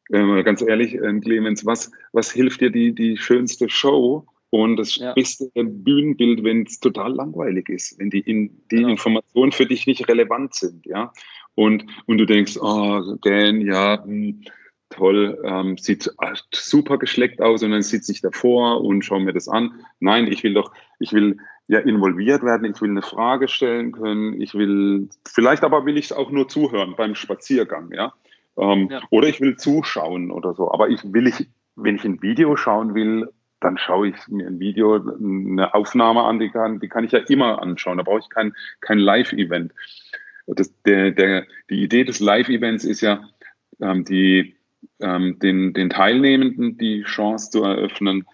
[0.10, 4.26] äh, ganz ehrlich, äh, Clemens, was was hilft dir die die schönste Show?
[4.52, 5.14] Und das ja.
[5.14, 8.90] beste Bühnenbild, wenn es total langweilig ist, wenn die, in, die genau.
[8.90, 11.14] Informationen für dich nicht relevant sind, ja.
[11.56, 14.42] Und, und du denkst, oh, Dan, ja, mh, hm,
[14.90, 16.12] toll, ähm, sieht
[16.54, 19.72] super geschleckt aus und dann sitze ich davor und schaue mir das an.
[20.02, 21.38] Nein, ich will doch, ich will
[21.68, 26.12] ja involviert werden, ich will eine Frage stellen können, ich will, vielleicht aber will ich
[26.14, 28.14] auch nur zuhören beim Spaziergang, ja.
[28.58, 29.02] Ähm, ja.
[29.12, 30.70] Oder ich will zuschauen oder so.
[30.72, 33.30] Aber ich will ich, wenn ich ein Video schauen will,
[33.62, 37.20] dann schaue ich mir ein Video, eine Aufnahme an, die kann, die kann ich ja
[37.20, 37.98] immer anschauen.
[37.98, 39.72] Da brauche ich kein, kein Live-Event.
[40.86, 43.24] der, der, die Idee des Live-Events ist ja,
[43.80, 44.56] ähm, die,
[45.00, 48.26] ähm, den, den Teilnehmenden die Chance zu eröffnen,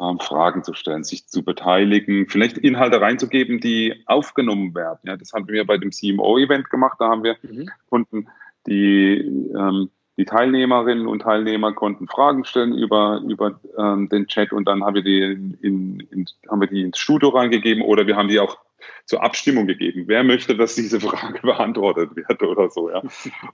[0.00, 5.00] ähm, Fragen zu stellen, sich zu beteiligen, vielleicht Inhalte reinzugeben, die aufgenommen werden.
[5.04, 6.98] Ja, das haben wir bei dem CMO-Event gemacht.
[7.00, 7.70] Da haben wir mhm.
[7.88, 8.28] Kunden,
[8.66, 9.18] die
[9.56, 14.84] ähm, die Teilnehmerinnen und Teilnehmer konnten Fragen stellen über, über ähm, den Chat und dann
[14.84, 18.38] haben wir, die in, in, haben wir die ins Studio reingegeben oder wir haben die
[18.38, 18.58] auch
[19.06, 20.04] zur Abstimmung gegeben.
[20.06, 23.02] Wer möchte, dass diese Frage beantwortet wird oder so, ja.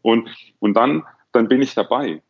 [0.03, 2.23] Und, und dann, dann bin ich dabei.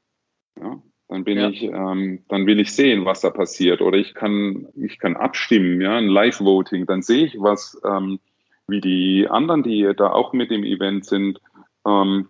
[0.60, 0.80] Ja.
[1.08, 1.48] Dann bin ja.
[1.48, 3.80] ich, ähm, dann will ich sehen, was da passiert.
[3.80, 6.86] Oder ich kann, ich kann abstimmen, ja, ein Live-Voting.
[6.86, 8.20] Dann sehe ich, was, ähm,
[8.68, 11.40] wie die anderen, die da auch mit im Event sind,
[11.84, 12.28] ähm,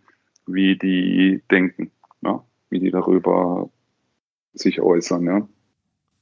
[0.52, 1.90] wie die denken,
[2.22, 2.44] ja?
[2.68, 3.70] wie die darüber
[4.52, 5.48] sich äußern, ja.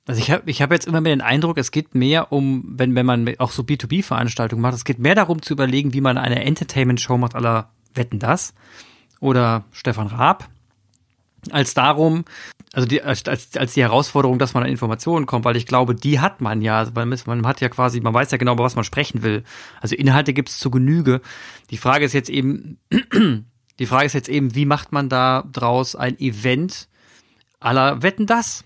[0.07, 2.95] Also ich habe ich hab jetzt immer mehr den Eindruck, es geht mehr um, wenn,
[2.95, 6.45] wenn man auch so B2B-Veranstaltungen macht, es geht mehr darum zu überlegen, wie man eine
[6.45, 8.55] Entertainment-Show macht aller Wetten das
[9.21, 10.49] oder Stefan Raab,
[11.51, 12.25] als darum,
[12.73, 16.21] also die, als, als die Herausforderung, dass man an Informationen kommt, weil ich glaube, die
[16.21, 16.79] hat man ja.
[16.79, 19.45] Also man, man hat ja quasi, man weiß ja genau, über was man sprechen will.
[19.81, 21.21] Also Inhalte gibt es zu Genüge.
[21.71, 22.79] Die Frage ist jetzt eben,
[23.79, 26.88] die Frage ist jetzt eben, wie macht man da draus ein Event
[27.61, 28.64] aller Wetten das?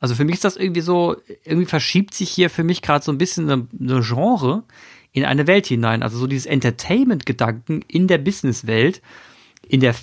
[0.00, 3.12] Also für mich ist das irgendwie so, irgendwie verschiebt sich hier für mich gerade so
[3.12, 4.64] ein bisschen eine, eine Genre
[5.12, 6.02] in eine Welt hinein.
[6.02, 9.00] Also so dieses Entertainment-Gedanken in der Businesswelt,
[9.66, 9.94] in der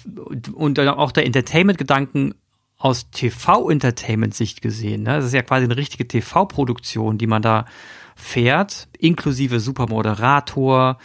[0.53, 2.33] und auch der Entertainment-Gedanken
[2.77, 5.03] aus TV-Entertainment-Sicht gesehen.
[5.03, 5.17] Ne?
[5.17, 7.65] Das ist ja quasi eine richtige TV-Produktion, die man da
[8.15, 10.97] fährt, inklusive Supermoderator,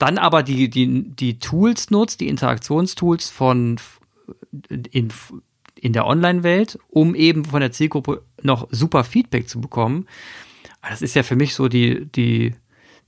[0.00, 3.76] dann aber die, die, die Tools nutzt, die Interaktionstools von
[4.68, 5.08] in,
[5.76, 10.06] in der Online-Welt, um eben von der Zielgruppe noch super Feedback zu bekommen.
[10.88, 12.54] Das ist ja für mich so die, die,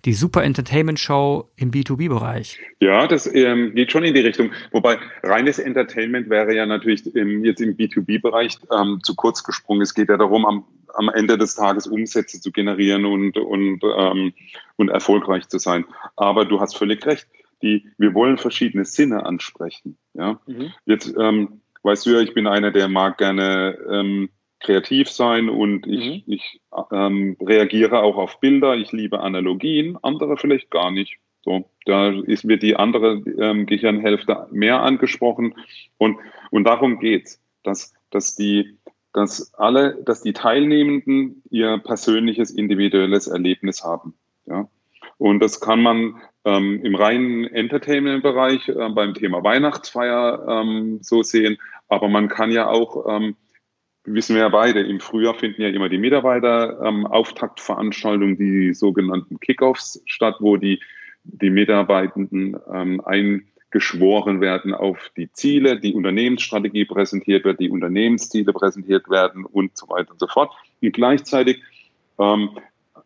[0.05, 2.59] die super Entertainment-Show im B2B-Bereich.
[2.81, 4.51] Ja, das ähm, geht schon in die Richtung.
[4.71, 9.81] Wobei reines Entertainment wäre ja natürlich im, jetzt im B2B-Bereich ähm, zu kurz gesprungen.
[9.81, 14.33] Es geht ja darum, am, am Ende des Tages Umsätze zu generieren und, und, ähm,
[14.77, 15.85] und erfolgreich zu sein.
[16.17, 17.29] Aber du hast völlig recht.
[17.63, 19.97] Die, wir wollen verschiedene Sinne ansprechen.
[20.15, 20.41] Ja?
[20.47, 20.73] Mhm.
[20.85, 24.31] Jetzt ähm, weißt du ja, ich bin einer, der mag gerne ähm,
[24.63, 26.33] kreativ sein und ich, mhm.
[26.33, 26.61] ich
[26.93, 28.77] ähm, reagiere auch auf Bilder.
[28.77, 31.19] Ich liebe Analogien, andere vielleicht gar nicht.
[31.45, 35.55] So, da ist mir die andere ähm, Gehirnhälfte mehr angesprochen
[35.99, 36.19] und
[36.51, 38.79] und darum geht's, dass dass die
[39.12, 44.14] dass alle, dass die Teilnehmenden ihr persönliches individuelles Erlebnis haben.
[44.46, 44.68] Ja,
[45.18, 51.59] und das kann man ähm, im reinen Entertainment-Bereich äh, beim Thema Weihnachtsfeier ähm, so sehen.
[51.88, 53.37] Aber man kann ja auch, ähm,
[54.05, 57.07] wissen wir ja beide, im Frühjahr finden ja immer die Mitarbeiter ähm,
[58.38, 60.81] die sogenannten Kickoffs statt, wo die,
[61.22, 63.01] die Mitarbeitenden ähm,
[63.73, 69.89] eingeschworen werden auf die Ziele, die Unternehmensstrategie präsentiert wird, die Unternehmensziele präsentiert werden und so
[69.89, 70.53] weiter und so fort.
[70.83, 71.63] Und gleichzeitig
[72.19, 72.51] ähm,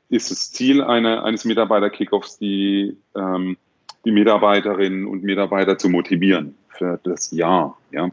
[0.09, 3.57] ist das Ziel einer, eines Mitarbeiter-Kickoffs, die, ähm,
[4.05, 7.79] die Mitarbeiterinnen und Mitarbeiter zu motivieren für das Jahr.
[7.93, 8.11] Ja.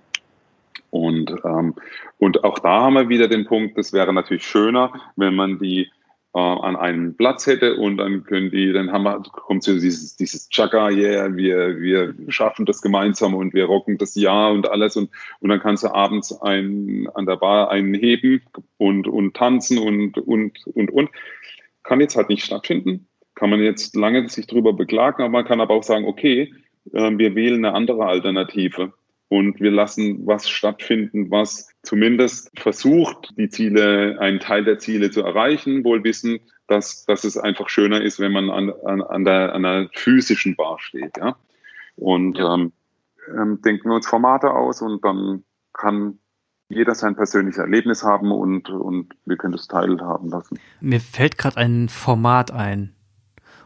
[0.92, 1.74] Und, ähm,
[2.20, 5.90] und auch da haben wir wieder den Punkt, das wäre natürlich schöner, wenn man die
[6.34, 10.16] äh, an einem Platz hätte und dann können die, dann haben wir, kommt so dieses,
[10.16, 14.98] dieses Chaka, yeah, wir, wir schaffen das gemeinsam und wir rocken das Jahr und alles
[14.98, 18.42] und, und dann kannst du abends ein, an der Bar einen heben
[18.78, 21.10] und, und tanzen und, und, und, und
[21.84, 23.08] kann jetzt halt nicht stattfinden.
[23.36, 26.54] Kann man jetzt lange sich darüber beklagen, aber man kann aber auch sagen, okay,
[26.94, 28.94] äh, wir wählen eine andere Alternative
[29.34, 35.24] und wir lassen was stattfinden, was zumindest versucht, die Ziele, einen Teil der Ziele zu
[35.24, 39.56] erreichen, wohl wissen, dass, dass es einfach schöner ist, wenn man an, an, an, der,
[39.56, 41.18] an einer physischen Bar steht.
[41.18, 41.36] Ja?
[41.96, 42.74] Und ähm,
[43.36, 45.44] ähm, denken wir uns Formate aus und dann
[45.74, 46.20] kann
[46.70, 50.60] jeder sein persönliches Erlebnis haben und, und wir können das teilhaben lassen.
[50.80, 52.94] Mir fällt gerade ein Format ein.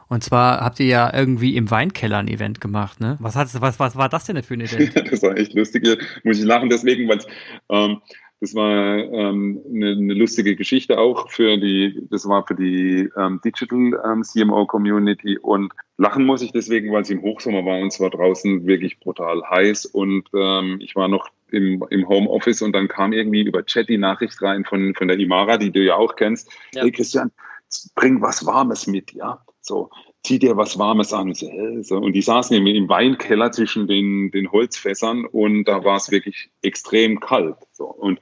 [0.10, 3.18] Und zwar habt ihr ja irgendwie im Weinkeller ein Event gemacht, ne?
[3.20, 5.12] Was, hat, was, was war das denn für ein Event?
[5.12, 5.86] das war echt lustig.
[6.24, 7.20] Muss ich lachen deswegen, weil
[7.70, 8.02] ähm,
[8.40, 13.42] das war ähm, eine, eine lustige Geschichte auch für die, das war für die ähm,
[13.44, 17.92] Digital ähm, CMO Community und lachen muss ich deswegen, weil es im Hochsommer war und
[17.92, 22.88] zwar draußen wirklich brutal heiß und ähm, ich war noch im, im Homeoffice und dann
[22.88, 26.16] kam irgendwie über Chat die Nachricht rein von, von der Imara, die du ja auch
[26.16, 26.52] kennst.
[26.76, 26.84] Ja.
[26.84, 27.32] Hey Christian,
[27.96, 29.42] bring was Warmes mit, ja.
[29.68, 29.90] So,
[30.24, 31.34] zieh dir was Warmes an.
[31.34, 31.50] So,
[31.82, 31.98] so.
[31.98, 36.50] Und die saßen im, im Weinkeller zwischen den, den Holzfässern und da war es wirklich
[36.62, 37.58] extrem kalt.
[37.74, 37.86] So.
[37.86, 38.20] Und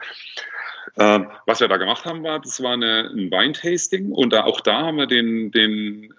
[0.96, 4.62] äh, was wir da gemacht haben, war, das war eine, ein Weintasting und da, auch
[4.62, 6.14] da haben wir den, den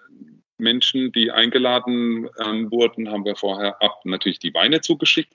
[0.57, 5.33] Menschen, die eingeladen ähm, wurden, haben wir vorher ab natürlich die Weine zugeschickt.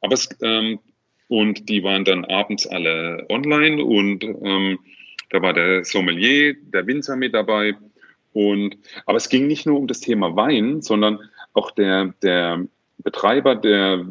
[0.00, 0.80] Aber es ähm,
[1.28, 4.78] und die waren dann abends alle online und ähm,
[5.30, 7.74] da war der Sommelier, der Winzer mit dabei.
[8.32, 11.20] Und, aber es ging nicht nur um das Thema Wein, sondern
[11.52, 12.64] auch der, der
[12.98, 14.06] Betreiber der,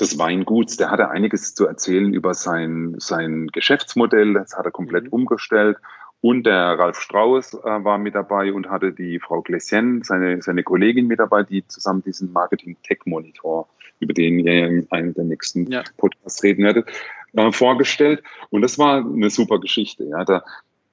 [0.00, 4.34] des Weinguts, der hatte einiges zu erzählen über sein, sein Geschäftsmodell.
[4.34, 5.10] Das hat er komplett mhm.
[5.10, 5.78] umgestellt.
[6.22, 10.64] Und der Ralf Strauß äh, war mit dabei und hatte die Frau Glessien, seine, seine
[10.64, 13.68] Kollegin mit dabei, die zusammen diesen Marketing-Tech-Monitor
[14.00, 15.82] über den ihr in einem der nächsten ja.
[15.96, 16.88] Podcasts reden werdet,
[17.34, 18.22] äh, vorgestellt.
[18.50, 20.04] Und das war eine super Geschichte.
[20.04, 20.44] Ja, da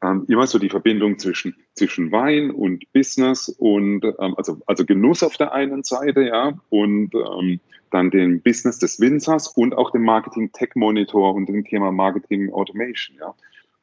[0.04, 5.24] ähm, immer so die Verbindung zwischen zwischen Wein und Business und ähm, also also Genuss
[5.24, 10.04] auf der einen Seite, ja, und ähm, dann den Business des Winzers und auch dem
[10.04, 13.34] Marketing Tech Monitor und dem Thema Marketing Automation, ja.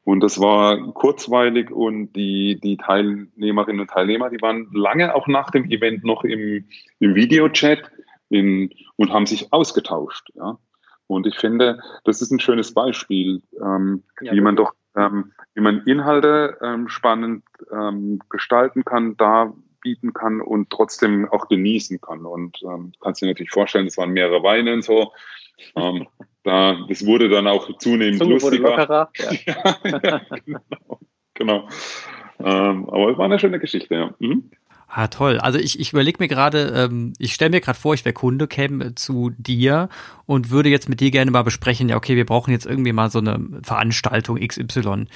[0.04, 5.50] Und das war kurzweilig und die, die Teilnehmerinnen und Teilnehmer, die waren lange auch nach
[5.50, 6.64] dem Event noch im,
[6.98, 7.90] im Videochat
[8.30, 10.30] in, und haben sich ausgetauscht.
[10.35, 10.59] Ja.
[11.06, 15.61] Und ich finde, das ist ein schönes Beispiel, ähm, ja, wie man doch, ähm, wie
[15.61, 22.26] man Inhalte ähm, spannend ähm, gestalten kann, da bieten kann und trotzdem auch genießen kann.
[22.26, 25.12] Und ähm, kannst dir natürlich vorstellen, es waren mehrere Weine und so.
[25.76, 26.07] Ähm,
[26.44, 28.76] da, das wurde dann auch zunehmend Zunge lustiger.
[28.76, 29.76] Lockerer, ja.
[30.03, 31.00] ja, genau.
[31.35, 31.68] genau.
[32.38, 34.14] Ähm, aber es war eine schöne Geschichte, ja.
[34.18, 34.50] Mhm.
[34.92, 35.38] Ah, toll.
[35.38, 38.48] Also ich, ich überlege mir gerade, ähm, ich stelle mir gerade vor, ich wäre Kunde,
[38.48, 39.88] käme zu dir
[40.26, 43.09] und würde jetzt mit dir gerne mal besprechen, ja, okay, wir brauchen jetzt irgendwie mal
[43.09, 45.07] so eine Veranstaltung XY.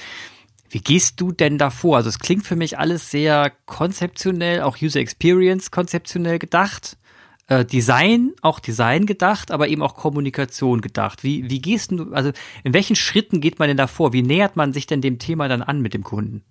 [0.70, 1.96] Wie gehst du denn da vor?
[1.96, 6.96] Also es klingt für mich alles sehr konzeptionell, auch User Experience konzeptionell gedacht.
[7.48, 11.24] Äh, Design, auch Design gedacht, aber eben auch Kommunikation gedacht.
[11.24, 12.30] Wie, wie gehst du, also
[12.62, 14.12] in welchen Schritten geht man denn da vor?
[14.12, 16.44] Wie nähert man sich denn dem Thema dann an mit dem Kunden?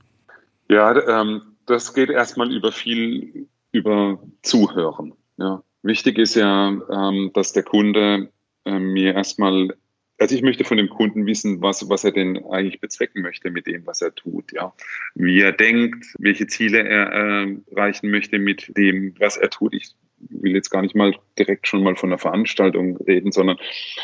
[0.67, 5.13] Ja, ähm, das geht erstmal über viel über Zuhören.
[5.37, 5.63] Ja.
[5.81, 8.31] Wichtig ist ja, ähm, dass der Kunde
[8.65, 9.75] äh, mir erstmal,
[10.17, 13.67] also ich möchte von dem Kunden wissen, was, was er denn eigentlich bezwecken möchte mit
[13.67, 14.73] dem, was er tut, ja.
[15.15, 19.73] Wie er denkt, welche Ziele er äh, erreichen möchte mit dem, was er tut.
[19.73, 19.95] Ich
[20.29, 23.57] will jetzt gar nicht mal direkt schon mal von einer Veranstaltung reden, sondern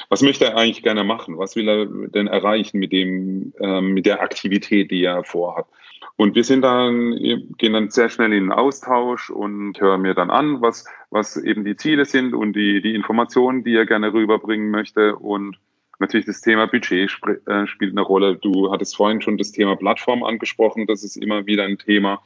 [0.09, 1.37] was möchte er eigentlich gerne machen?
[1.37, 5.67] Was will er denn erreichen mit dem, ähm, mit der Aktivität, die er vorhat?
[6.15, 7.15] Und wir sind dann,
[7.57, 11.63] gehen dann sehr schnell in den Austausch und hören mir dann an, was, was eben
[11.63, 15.15] die Ziele sind und die, die Informationen, die er gerne rüberbringen möchte.
[15.15, 15.57] Und
[15.99, 18.35] natürlich das Thema Budget sp äh, spielt eine Rolle.
[18.35, 20.87] Du hattest vorhin schon das Thema Plattform angesprochen.
[20.87, 22.21] Das ist immer wieder ein Thema.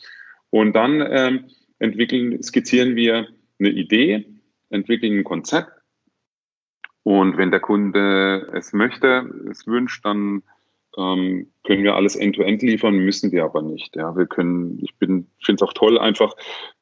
[0.50, 1.46] Und dann ähm,
[1.80, 3.28] entwickeln, skizzieren wir
[3.60, 4.26] eine Idee,
[4.70, 5.72] entwickeln ein Konzept.
[7.04, 10.42] Und wenn der Kunde es möchte, es wünscht, dann
[10.98, 13.96] ähm, können wir alles end-to-end -End liefern, müssen wir aber nicht.
[13.96, 16.36] Ja, wir können, ich bin, finde es auch toll, einfach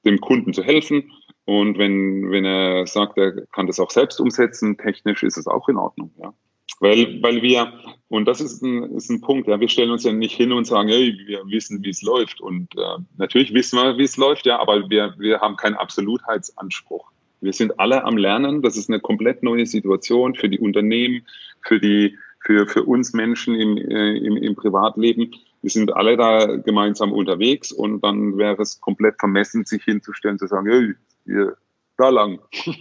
[0.06, 1.12] dem Kunden zu helfen.
[1.46, 5.68] Und wenn, wenn er sagt, er kann das auch selbst umsetzen, technisch ist es auch
[5.70, 6.12] in Ordnung.
[6.22, 6.34] Ja.
[6.80, 7.74] Weil, weil wir,
[8.08, 10.66] und das ist ein, ist ein Punkt, ja, wir stellen uns ja nicht hin und
[10.66, 12.42] sagen, hey, wir wissen, wie es läuft.
[12.42, 17.12] Und äh, natürlich wissen wir, wie es läuft, ja, aber wir, wir haben keinen Absolutheitsanspruch.
[17.40, 18.62] Wir sind alle am Lernen.
[18.62, 21.26] Das ist eine komplett neue Situation für die Unternehmen,
[21.64, 25.34] für die, für, für uns Menschen im, äh, im, im Privatleben.
[25.62, 30.48] Wir sind alle da gemeinsam unterwegs und dann wäre es komplett vermessen, sich hinzustellen, zu
[30.48, 31.56] sagen, hey, wir,
[31.98, 32.40] da lang.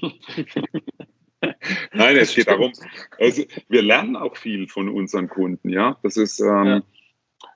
[1.92, 2.72] Nein, es geht darum,
[3.18, 5.98] also wir lernen auch viel von unseren Kunden, ja.
[6.02, 6.82] Das ist, ähm, ja.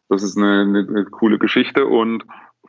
[0.08, 2.24] das ist eine, eine, eine coole Geschichte und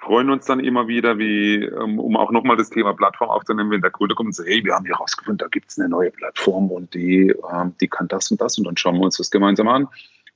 [0.05, 3.81] freuen uns dann immer wieder, wie, ähm, um auch nochmal das Thema Plattform aufzunehmen, wenn
[3.81, 6.11] der Kunde kommt und sagt, hey, wir haben hier rausgefunden, da gibt es eine neue
[6.11, 9.31] Plattform und die, ähm, die kann das und das und dann schauen wir uns das
[9.31, 9.87] gemeinsam an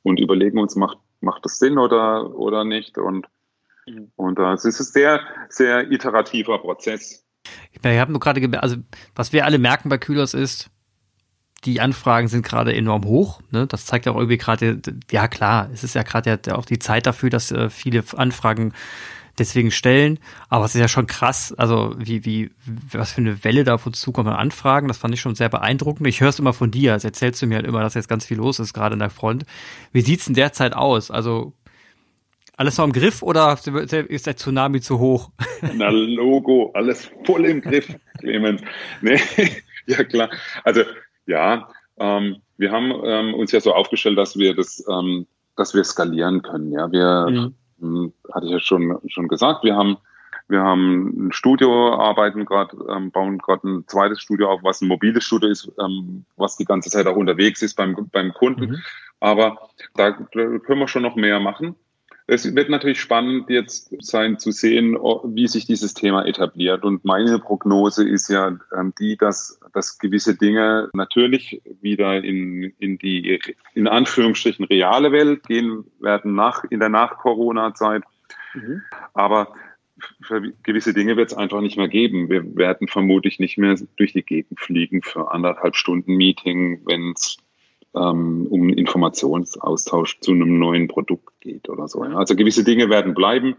[0.01, 3.27] und überlegen uns, macht, macht das Sinn oder, oder nicht und,
[3.86, 4.12] mhm.
[4.15, 7.25] und äh, es ist ein sehr, sehr iterativer Prozess.
[7.82, 8.77] Wir haben nur gerade, also
[9.15, 10.71] was wir alle merken bei Kühlers ist,
[11.65, 13.41] die Anfragen sind gerade enorm hoch.
[13.51, 13.67] Ne?
[13.67, 17.05] Das zeigt auch irgendwie gerade, ja klar, es ist ja gerade ja auch die Zeit
[17.05, 18.73] dafür, dass äh, viele Anfragen
[19.39, 20.19] deswegen stellen.
[20.49, 22.52] Aber es ist ja schon krass, also wie, wie,
[22.91, 24.88] was für eine Welle da auf uns zukommt an Anfragen.
[24.88, 26.08] Das fand ich schon sehr beeindruckend.
[26.08, 26.93] Ich höre es immer von dir.
[26.93, 29.10] Also erzählst du mir halt immer, dass jetzt ganz viel los ist, gerade in der
[29.10, 29.45] Front.
[29.91, 31.12] Wie sieht's denn derzeit aus?
[31.12, 31.54] Also
[32.60, 33.58] alles noch im Griff oder
[34.10, 35.32] ist der Tsunami zu hoch?
[35.75, 37.88] Na, Logo, alles voll im Griff,
[38.19, 38.62] Clemens.
[39.02, 39.19] Nee,
[39.86, 40.30] ja klar.
[40.65, 40.84] Also
[41.25, 45.25] ja, ähm, wir haben ähm, uns ja so aufgestellt, dass wir das, ähm,
[45.56, 46.73] dass wir skalieren können.
[46.73, 47.56] Ja, wir mhm.
[47.79, 49.97] Hm, hatte ich ja schon, schon gesagt, wir haben,
[50.47, 54.87] wir haben ein Studio, arbeiten gerade, ähm, bauen gerade ein zweites Studio auf, was ein
[54.87, 58.71] mobiles Studio ist, ähm, was die ganze Zeit auch unterwegs ist beim, beim Kunden.
[58.71, 58.77] Mhm.
[59.19, 61.75] Aber da können wir schon noch mehr machen.
[62.31, 66.84] Es wird natürlich spannend jetzt sein zu sehen, wie sich dieses Thema etabliert.
[66.84, 72.99] Und meine Prognose ist ja ähm, die, dass, dass gewisse Dinge natürlich wieder in, in
[72.99, 73.39] die,
[73.73, 78.03] in Anführungsstrichen, reale Welt gehen werden nach, in der Nach-Corona-Zeit.
[78.53, 78.84] Mhm.
[79.15, 79.55] Aber
[80.21, 82.30] für gewisse Dinge wird es einfach nicht mehr geben.
[82.30, 87.38] Wir werden vermutlich nicht mehr durch die Gegend fliegen für anderthalb Stunden Meeting, wenn es
[87.95, 92.03] ähm, um Informationsaustausch zu einem neuen Produkt geht oder so.
[92.03, 92.15] Ja.
[92.15, 93.55] Also gewisse Dinge werden bleiben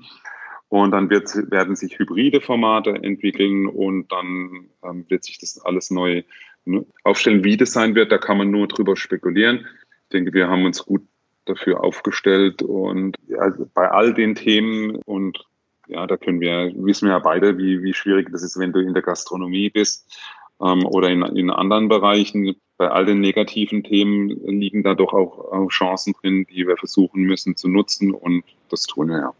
[0.68, 5.90] und dann wird, werden sich hybride Formate entwickeln und dann ähm, wird sich das alles
[5.90, 6.22] neu
[6.64, 7.44] ne, aufstellen.
[7.44, 9.66] Wie das sein wird, da kann man nur drüber spekulieren.
[10.12, 11.02] denke, wir haben uns gut
[11.46, 15.44] dafür aufgestellt und ja, bei all den Themen und
[15.88, 18.78] ja, da können wir, wissen wir ja beide, wie, wie schwierig das ist, wenn du
[18.78, 20.16] in der Gastronomie bist
[20.62, 22.54] ähm, oder in, in anderen Bereichen.
[22.80, 27.24] Bei all den negativen Themen liegen da doch auch, auch Chancen drin, die wir versuchen
[27.24, 29.32] müssen zu nutzen und das tun wir ja.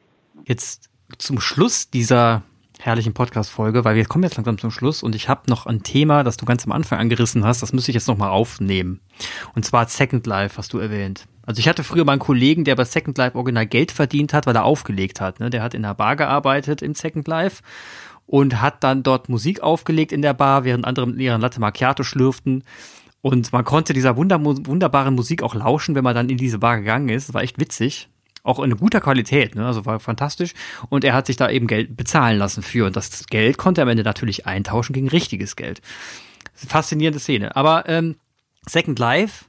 [0.45, 2.43] Jetzt zum Schluss dieser
[2.79, 6.23] herrlichen Podcast-Folge, weil wir kommen jetzt langsam zum Schluss und ich habe noch ein Thema,
[6.23, 9.01] das du ganz am Anfang angerissen hast, das müsste ich jetzt nochmal aufnehmen.
[9.55, 11.27] Und zwar Second Life, hast du erwähnt.
[11.47, 14.47] Also ich hatte früher mal einen Kollegen, der bei Second Life original Geld verdient hat,
[14.47, 15.41] weil er aufgelegt hat.
[15.41, 15.49] Ne?
[15.49, 17.63] Der hat in der Bar gearbeitet in Second Life
[18.27, 22.05] und hat dann dort Musik aufgelegt in der Bar, während andere mit ihren Latte Macchiato
[22.05, 22.63] schlürften.
[23.23, 26.79] Und man konnte dieser wunder wunderbaren Musik auch lauschen, wenn man dann in diese Bar
[26.79, 27.29] gegangen ist.
[27.29, 28.09] Das war echt witzig
[28.43, 29.67] auch in guter Qualität, ne?
[29.67, 30.55] also war fantastisch.
[30.89, 32.87] Und er hat sich da eben Geld bezahlen lassen für.
[32.87, 35.81] Und das Geld konnte er am Ende natürlich eintauschen gegen richtiges Geld.
[36.55, 37.57] Faszinierende Szene.
[37.57, 38.17] Aber ähm,
[38.67, 39.47] Second Life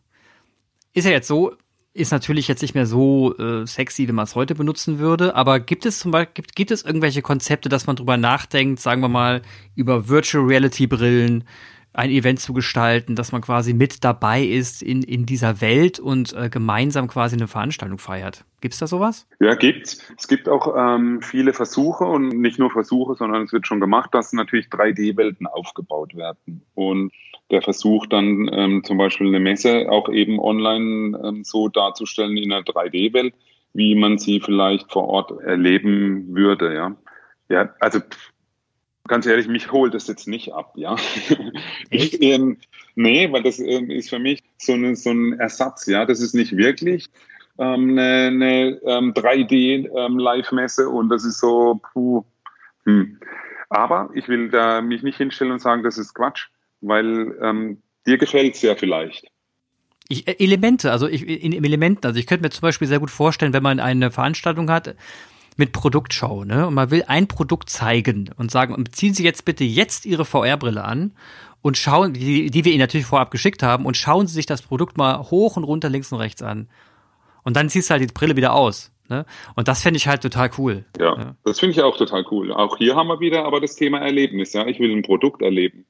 [0.94, 1.54] ist ja jetzt so,
[1.94, 5.36] ist natürlich jetzt nicht mehr so äh, sexy, wie man es heute benutzen würde.
[5.36, 9.02] Aber gibt es zum Beispiel, gibt, gibt es irgendwelche Konzepte, dass man drüber nachdenkt, sagen
[9.02, 9.42] wir mal,
[9.76, 11.46] über Virtual Reality Brillen,
[11.94, 16.34] ein Event zu gestalten, dass man quasi mit dabei ist in, in dieser Welt und
[16.34, 18.46] äh, gemeinsam quasi eine Veranstaltung feiert.
[18.62, 19.28] Gibt es da sowas?
[19.40, 20.02] Ja, gibt's.
[20.18, 24.14] Es gibt auch ähm, viele Versuche und nicht nur Versuche, sondern es wird schon gemacht,
[24.14, 26.62] dass natürlich 3D-Welten aufgebaut werden.
[26.76, 27.12] Und
[27.50, 32.54] der Versuch dann ähm, zum Beispiel eine Messe auch eben online ähm, so darzustellen in
[32.54, 33.34] einer 3D-Welt,
[33.74, 36.96] wie man sie vielleicht vor Ort erleben würde, ja.
[37.50, 38.00] Ja, also
[39.08, 40.96] ganz ehrlich, mich holt das jetzt nicht ab, ja.
[41.90, 42.58] Ich, ähm,
[42.96, 46.06] nee, weil das ähm, ist für mich so, eine, so ein Ersatz, ja.
[46.06, 47.10] Das ist nicht wirklich
[47.60, 52.24] ähm, eine, eine ähm, 3D-Live-Messe ähm, und das ist so, puh,
[52.86, 53.18] hm.
[53.70, 56.48] Aber ich will da mich nicht hinstellen und sagen, das ist Quatsch,
[56.82, 59.28] weil ähm, dir gefällt es ja vielleicht.
[60.10, 63.00] Ich, äh, Elemente, also ich, in, in Elementen, also ich könnte mir zum Beispiel sehr
[63.00, 64.96] gut vorstellen, wenn man eine Veranstaltung hat,
[65.58, 66.68] mit Produktschau, ne?
[66.68, 70.84] Und man will ein Produkt zeigen und sagen, ziehen Sie jetzt bitte jetzt Ihre VR-Brille
[70.84, 71.14] an
[71.62, 74.62] und schauen, die, die wir Ihnen natürlich vorab geschickt haben, und schauen Sie sich das
[74.62, 76.68] Produkt mal hoch und runter, links und rechts an.
[77.44, 78.92] Und dann ziehst du halt die Brille wieder aus.
[79.10, 79.26] Ne?
[79.56, 80.86] Und das fände ich halt total cool.
[80.98, 81.36] Ja, ja.
[81.44, 82.52] das finde ich auch total cool.
[82.54, 84.54] Auch hier haben wir wieder aber das Thema Erlebnis.
[84.54, 85.86] Ja, ich will ein Produkt erleben.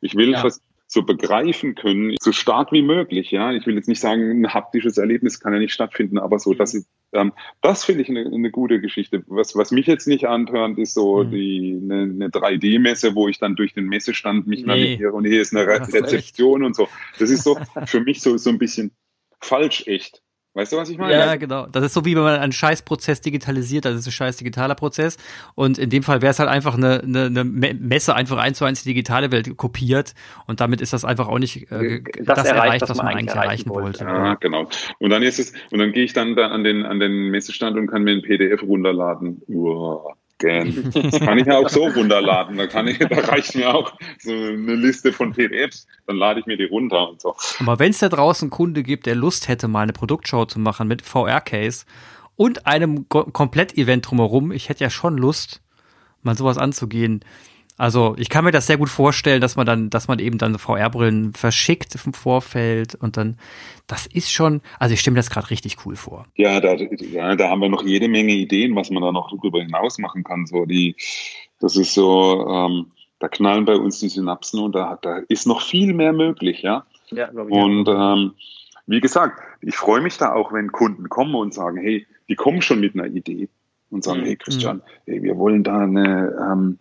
[0.00, 0.42] Ich will ja.
[0.90, 3.30] So begreifen können, so stark wie möglich.
[3.30, 6.54] Ja, ich will jetzt nicht sagen, ein haptisches Erlebnis kann ja nicht stattfinden, aber so,
[6.54, 7.32] dass ich ähm,
[7.62, 9.22] das finde ich eine, eine, gute Geschichte.
[9.26, 11.30] Was, was mich jetzt nicht antörnt, ist so mhm.
[11.30, 14.66] die eine, eine 3D-Messe, wo ich dann durch den Messestand mich nee.
[14.66, 16.88] navigiere und hier ist eine Re Rezeption und so.
[17.18, 18.90] Das ist so für mich so, so ein bisschen
[19.40, 20.22] falsch echt.
[20.54, 21.12] Weißt du, was ich meine?
[21.12, 21.66] Ja, genau.
[21.66, 25.16] Das ist so wie wenn man einen Scheißprozess digitalisiert, das ist ein scheiß digitaler Prozess.
[25.54, 28.64] Und in dem Fall wäre es halt einfach eine, eine, eine Messe einfach eins zu
[28.64, 30.14] eins die digitale Welt kopiert
[30.46, 33.08] und damit ist das einfach auch nicht äh, das, das erreicht, erreicht, was, was man
[33.08, 34.00] eigentlich erreichen wollte.
[34.00, 34.04] wollte.
[34.04, 34.68] Ja, genau.
[34.98, 37.76] Und dann ist es, und dann gehe ich dann da an den, an den Messestand
[37.76, 39.42] und kann mir ein PDF runterladen.
[39.46, 40.17] Uah.
[40.38, 40.90] Gern.
[40.92, 42.56] Das kann ich ja auch so runterladen.
[42.56, 45.86] Da, kann ich, da reicht mir auch so eine Liste von PDFs.
[46.06, 47.34] Dann lade ich mir die runter und so.
[47.60, 50.60] Aber wenn es da draußen einen Kunde gibt, der Lust hätte, mal eine Produktshow zu
[50.60, 51.84] machen mit VR-Case
[52.36, 55.60] und einem Komplett-Event drumherum, ich hätte ja schon Lust,
[56.22, 57.24] mal sowas anzugehen.
[57.78, 60.58] Also ich kann mir das sehr gut vorstellen, dass man dann, dass man eben dann
[60.58, 63.38] VR-Brillen verschickt im Vorfeld und dann,
[63.86, 66.26] das ist schon, also ich stelle mir das gerade richtig cool vor.
[66.34, 69.62] Ja da, ja, da haben wir noch jede Menge Ideen, was man da noch darüber
[69.62, 70.46] hinaus machen kann.
[70.46, 70.96] So die,
[71.60, 72.86] das ist so, ähm,
[73.20, 76.84] da knallen bei uns die Synapsen und da, da ist noch viel mehr möglich, ja.
[77.10, 78.32] ja und ähm,
[78.86, 82.60] wie gesagt, ich freue mich da auch, wenn Kunden kommen und sagen, hey, die kommen
[82.60, 83.48] schon mit einer Idee
[83.90, 84.24] und sagen, mhm.
[84.24, 86.78] hey Christian, hey, wir wollen da eine ähm,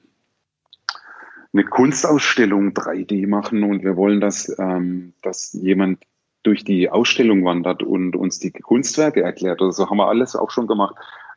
[1.58, 6.04] eine Kunstausstellung 3D machen und wir wollen, dass, ähm, dass jemand
[6.44, 9.60] durch die Ausstellung wandert und uns die Kunstwerke erklärt.
[9.62, 10.96] Also so haben wir alles auch schon gemacht.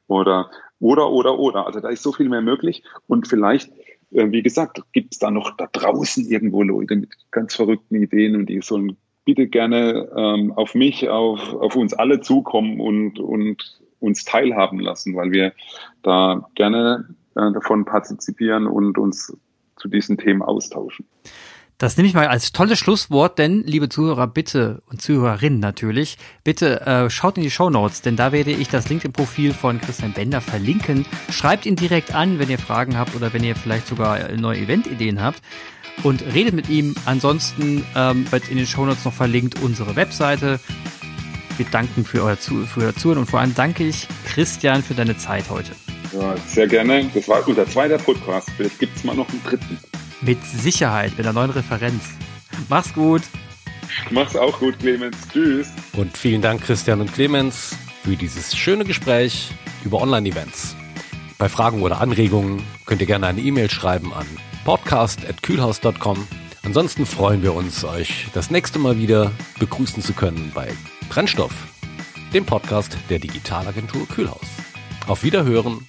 [0.08, 1.66] Oder, oder, oder, oder.
[1.66, 2.84] Also da ist so viel mehr möglich.
[3.06, 3.72] Und vielleicht,
[4.10, 8.36] äh, wie gesagt, gibt es da noch da draußen irgendwo Leute mit ganz verrückten Ideen
[8.36, 13.80] und die sollen bitte gerne ähm, auf mich, auf, auf uns alle zukommen und, und
[14.00, 15.52] uns teilhaben lassen, weil wir
[16.02, 19.34] da gerne äh, davon partizipieren und uns
[19.80, 21.06] zu diesen Themen austauschen.
[21.80, 26.82] Das nehme ich mal als tolles Schlusswort, denn liebe Zuhörer, bitte und Zuhörerinnen natürlich, bitte
[26.82, 30.42] äh, schaut in die Show Notes, denn da werde ich das LinkedIn-Profil von Christian Bender
[30.42, 31.06] verlinken.
[31.30, 34.58] Schreibt ihn direkt an, wenn ihr Fragen habt oder wenn ihr vielleicht sogar äh, neue
[34.58, 35.40] Event-Ideen habt
[36.02, 36.94] und redet mit ihm.
[37.06, 40.60] Ansonsten ähm, wird in den Show Notes noch verlinkt unsere Webseite.
[41.56, 44.92] Wir danken für euer, Zu für euer Zuhören und vor allem danke ich Christian für
[44.92, 45.72] deine Zeit heute.
[46.12, 47.08] Ja, sehr gerne.
[47.14, 48.48] Das war unser zweiter Podcast.
[48.56, 49.78] Vielleicht gibt es mal noch einen dritten.
[50.20, 52.02] Mit Sicherheit, mit einer neuen Referenz.
[52.68, 53.22] Mach's gut.
[54.10, 55.16] Mach's auch gut, Clemens.
[55.32, 55.68] Tschüss.
[55.92, 59.50] Und vielen Dank Christian und Clemens für dieses schöne Gespräch
[59.84, 60.74] über Online-Events.
[61.38, 64.26] Bei Fragen oder Anregungen könnt ihr gerne eine E-Mail schreiben an
[64.64, 66.26] podcast.kühlhaus.com.
[66.62, 70.68] Ansonsten freuen wir uns, euch das nächste Mal wieder begrüßen zu können bei
[71.08, 71.52] Brennstoff,
[72.34, 74.46] dem Podcast der Digitalagentur Kühlhaus.
[75.06, 75.84] Auf Wiederhören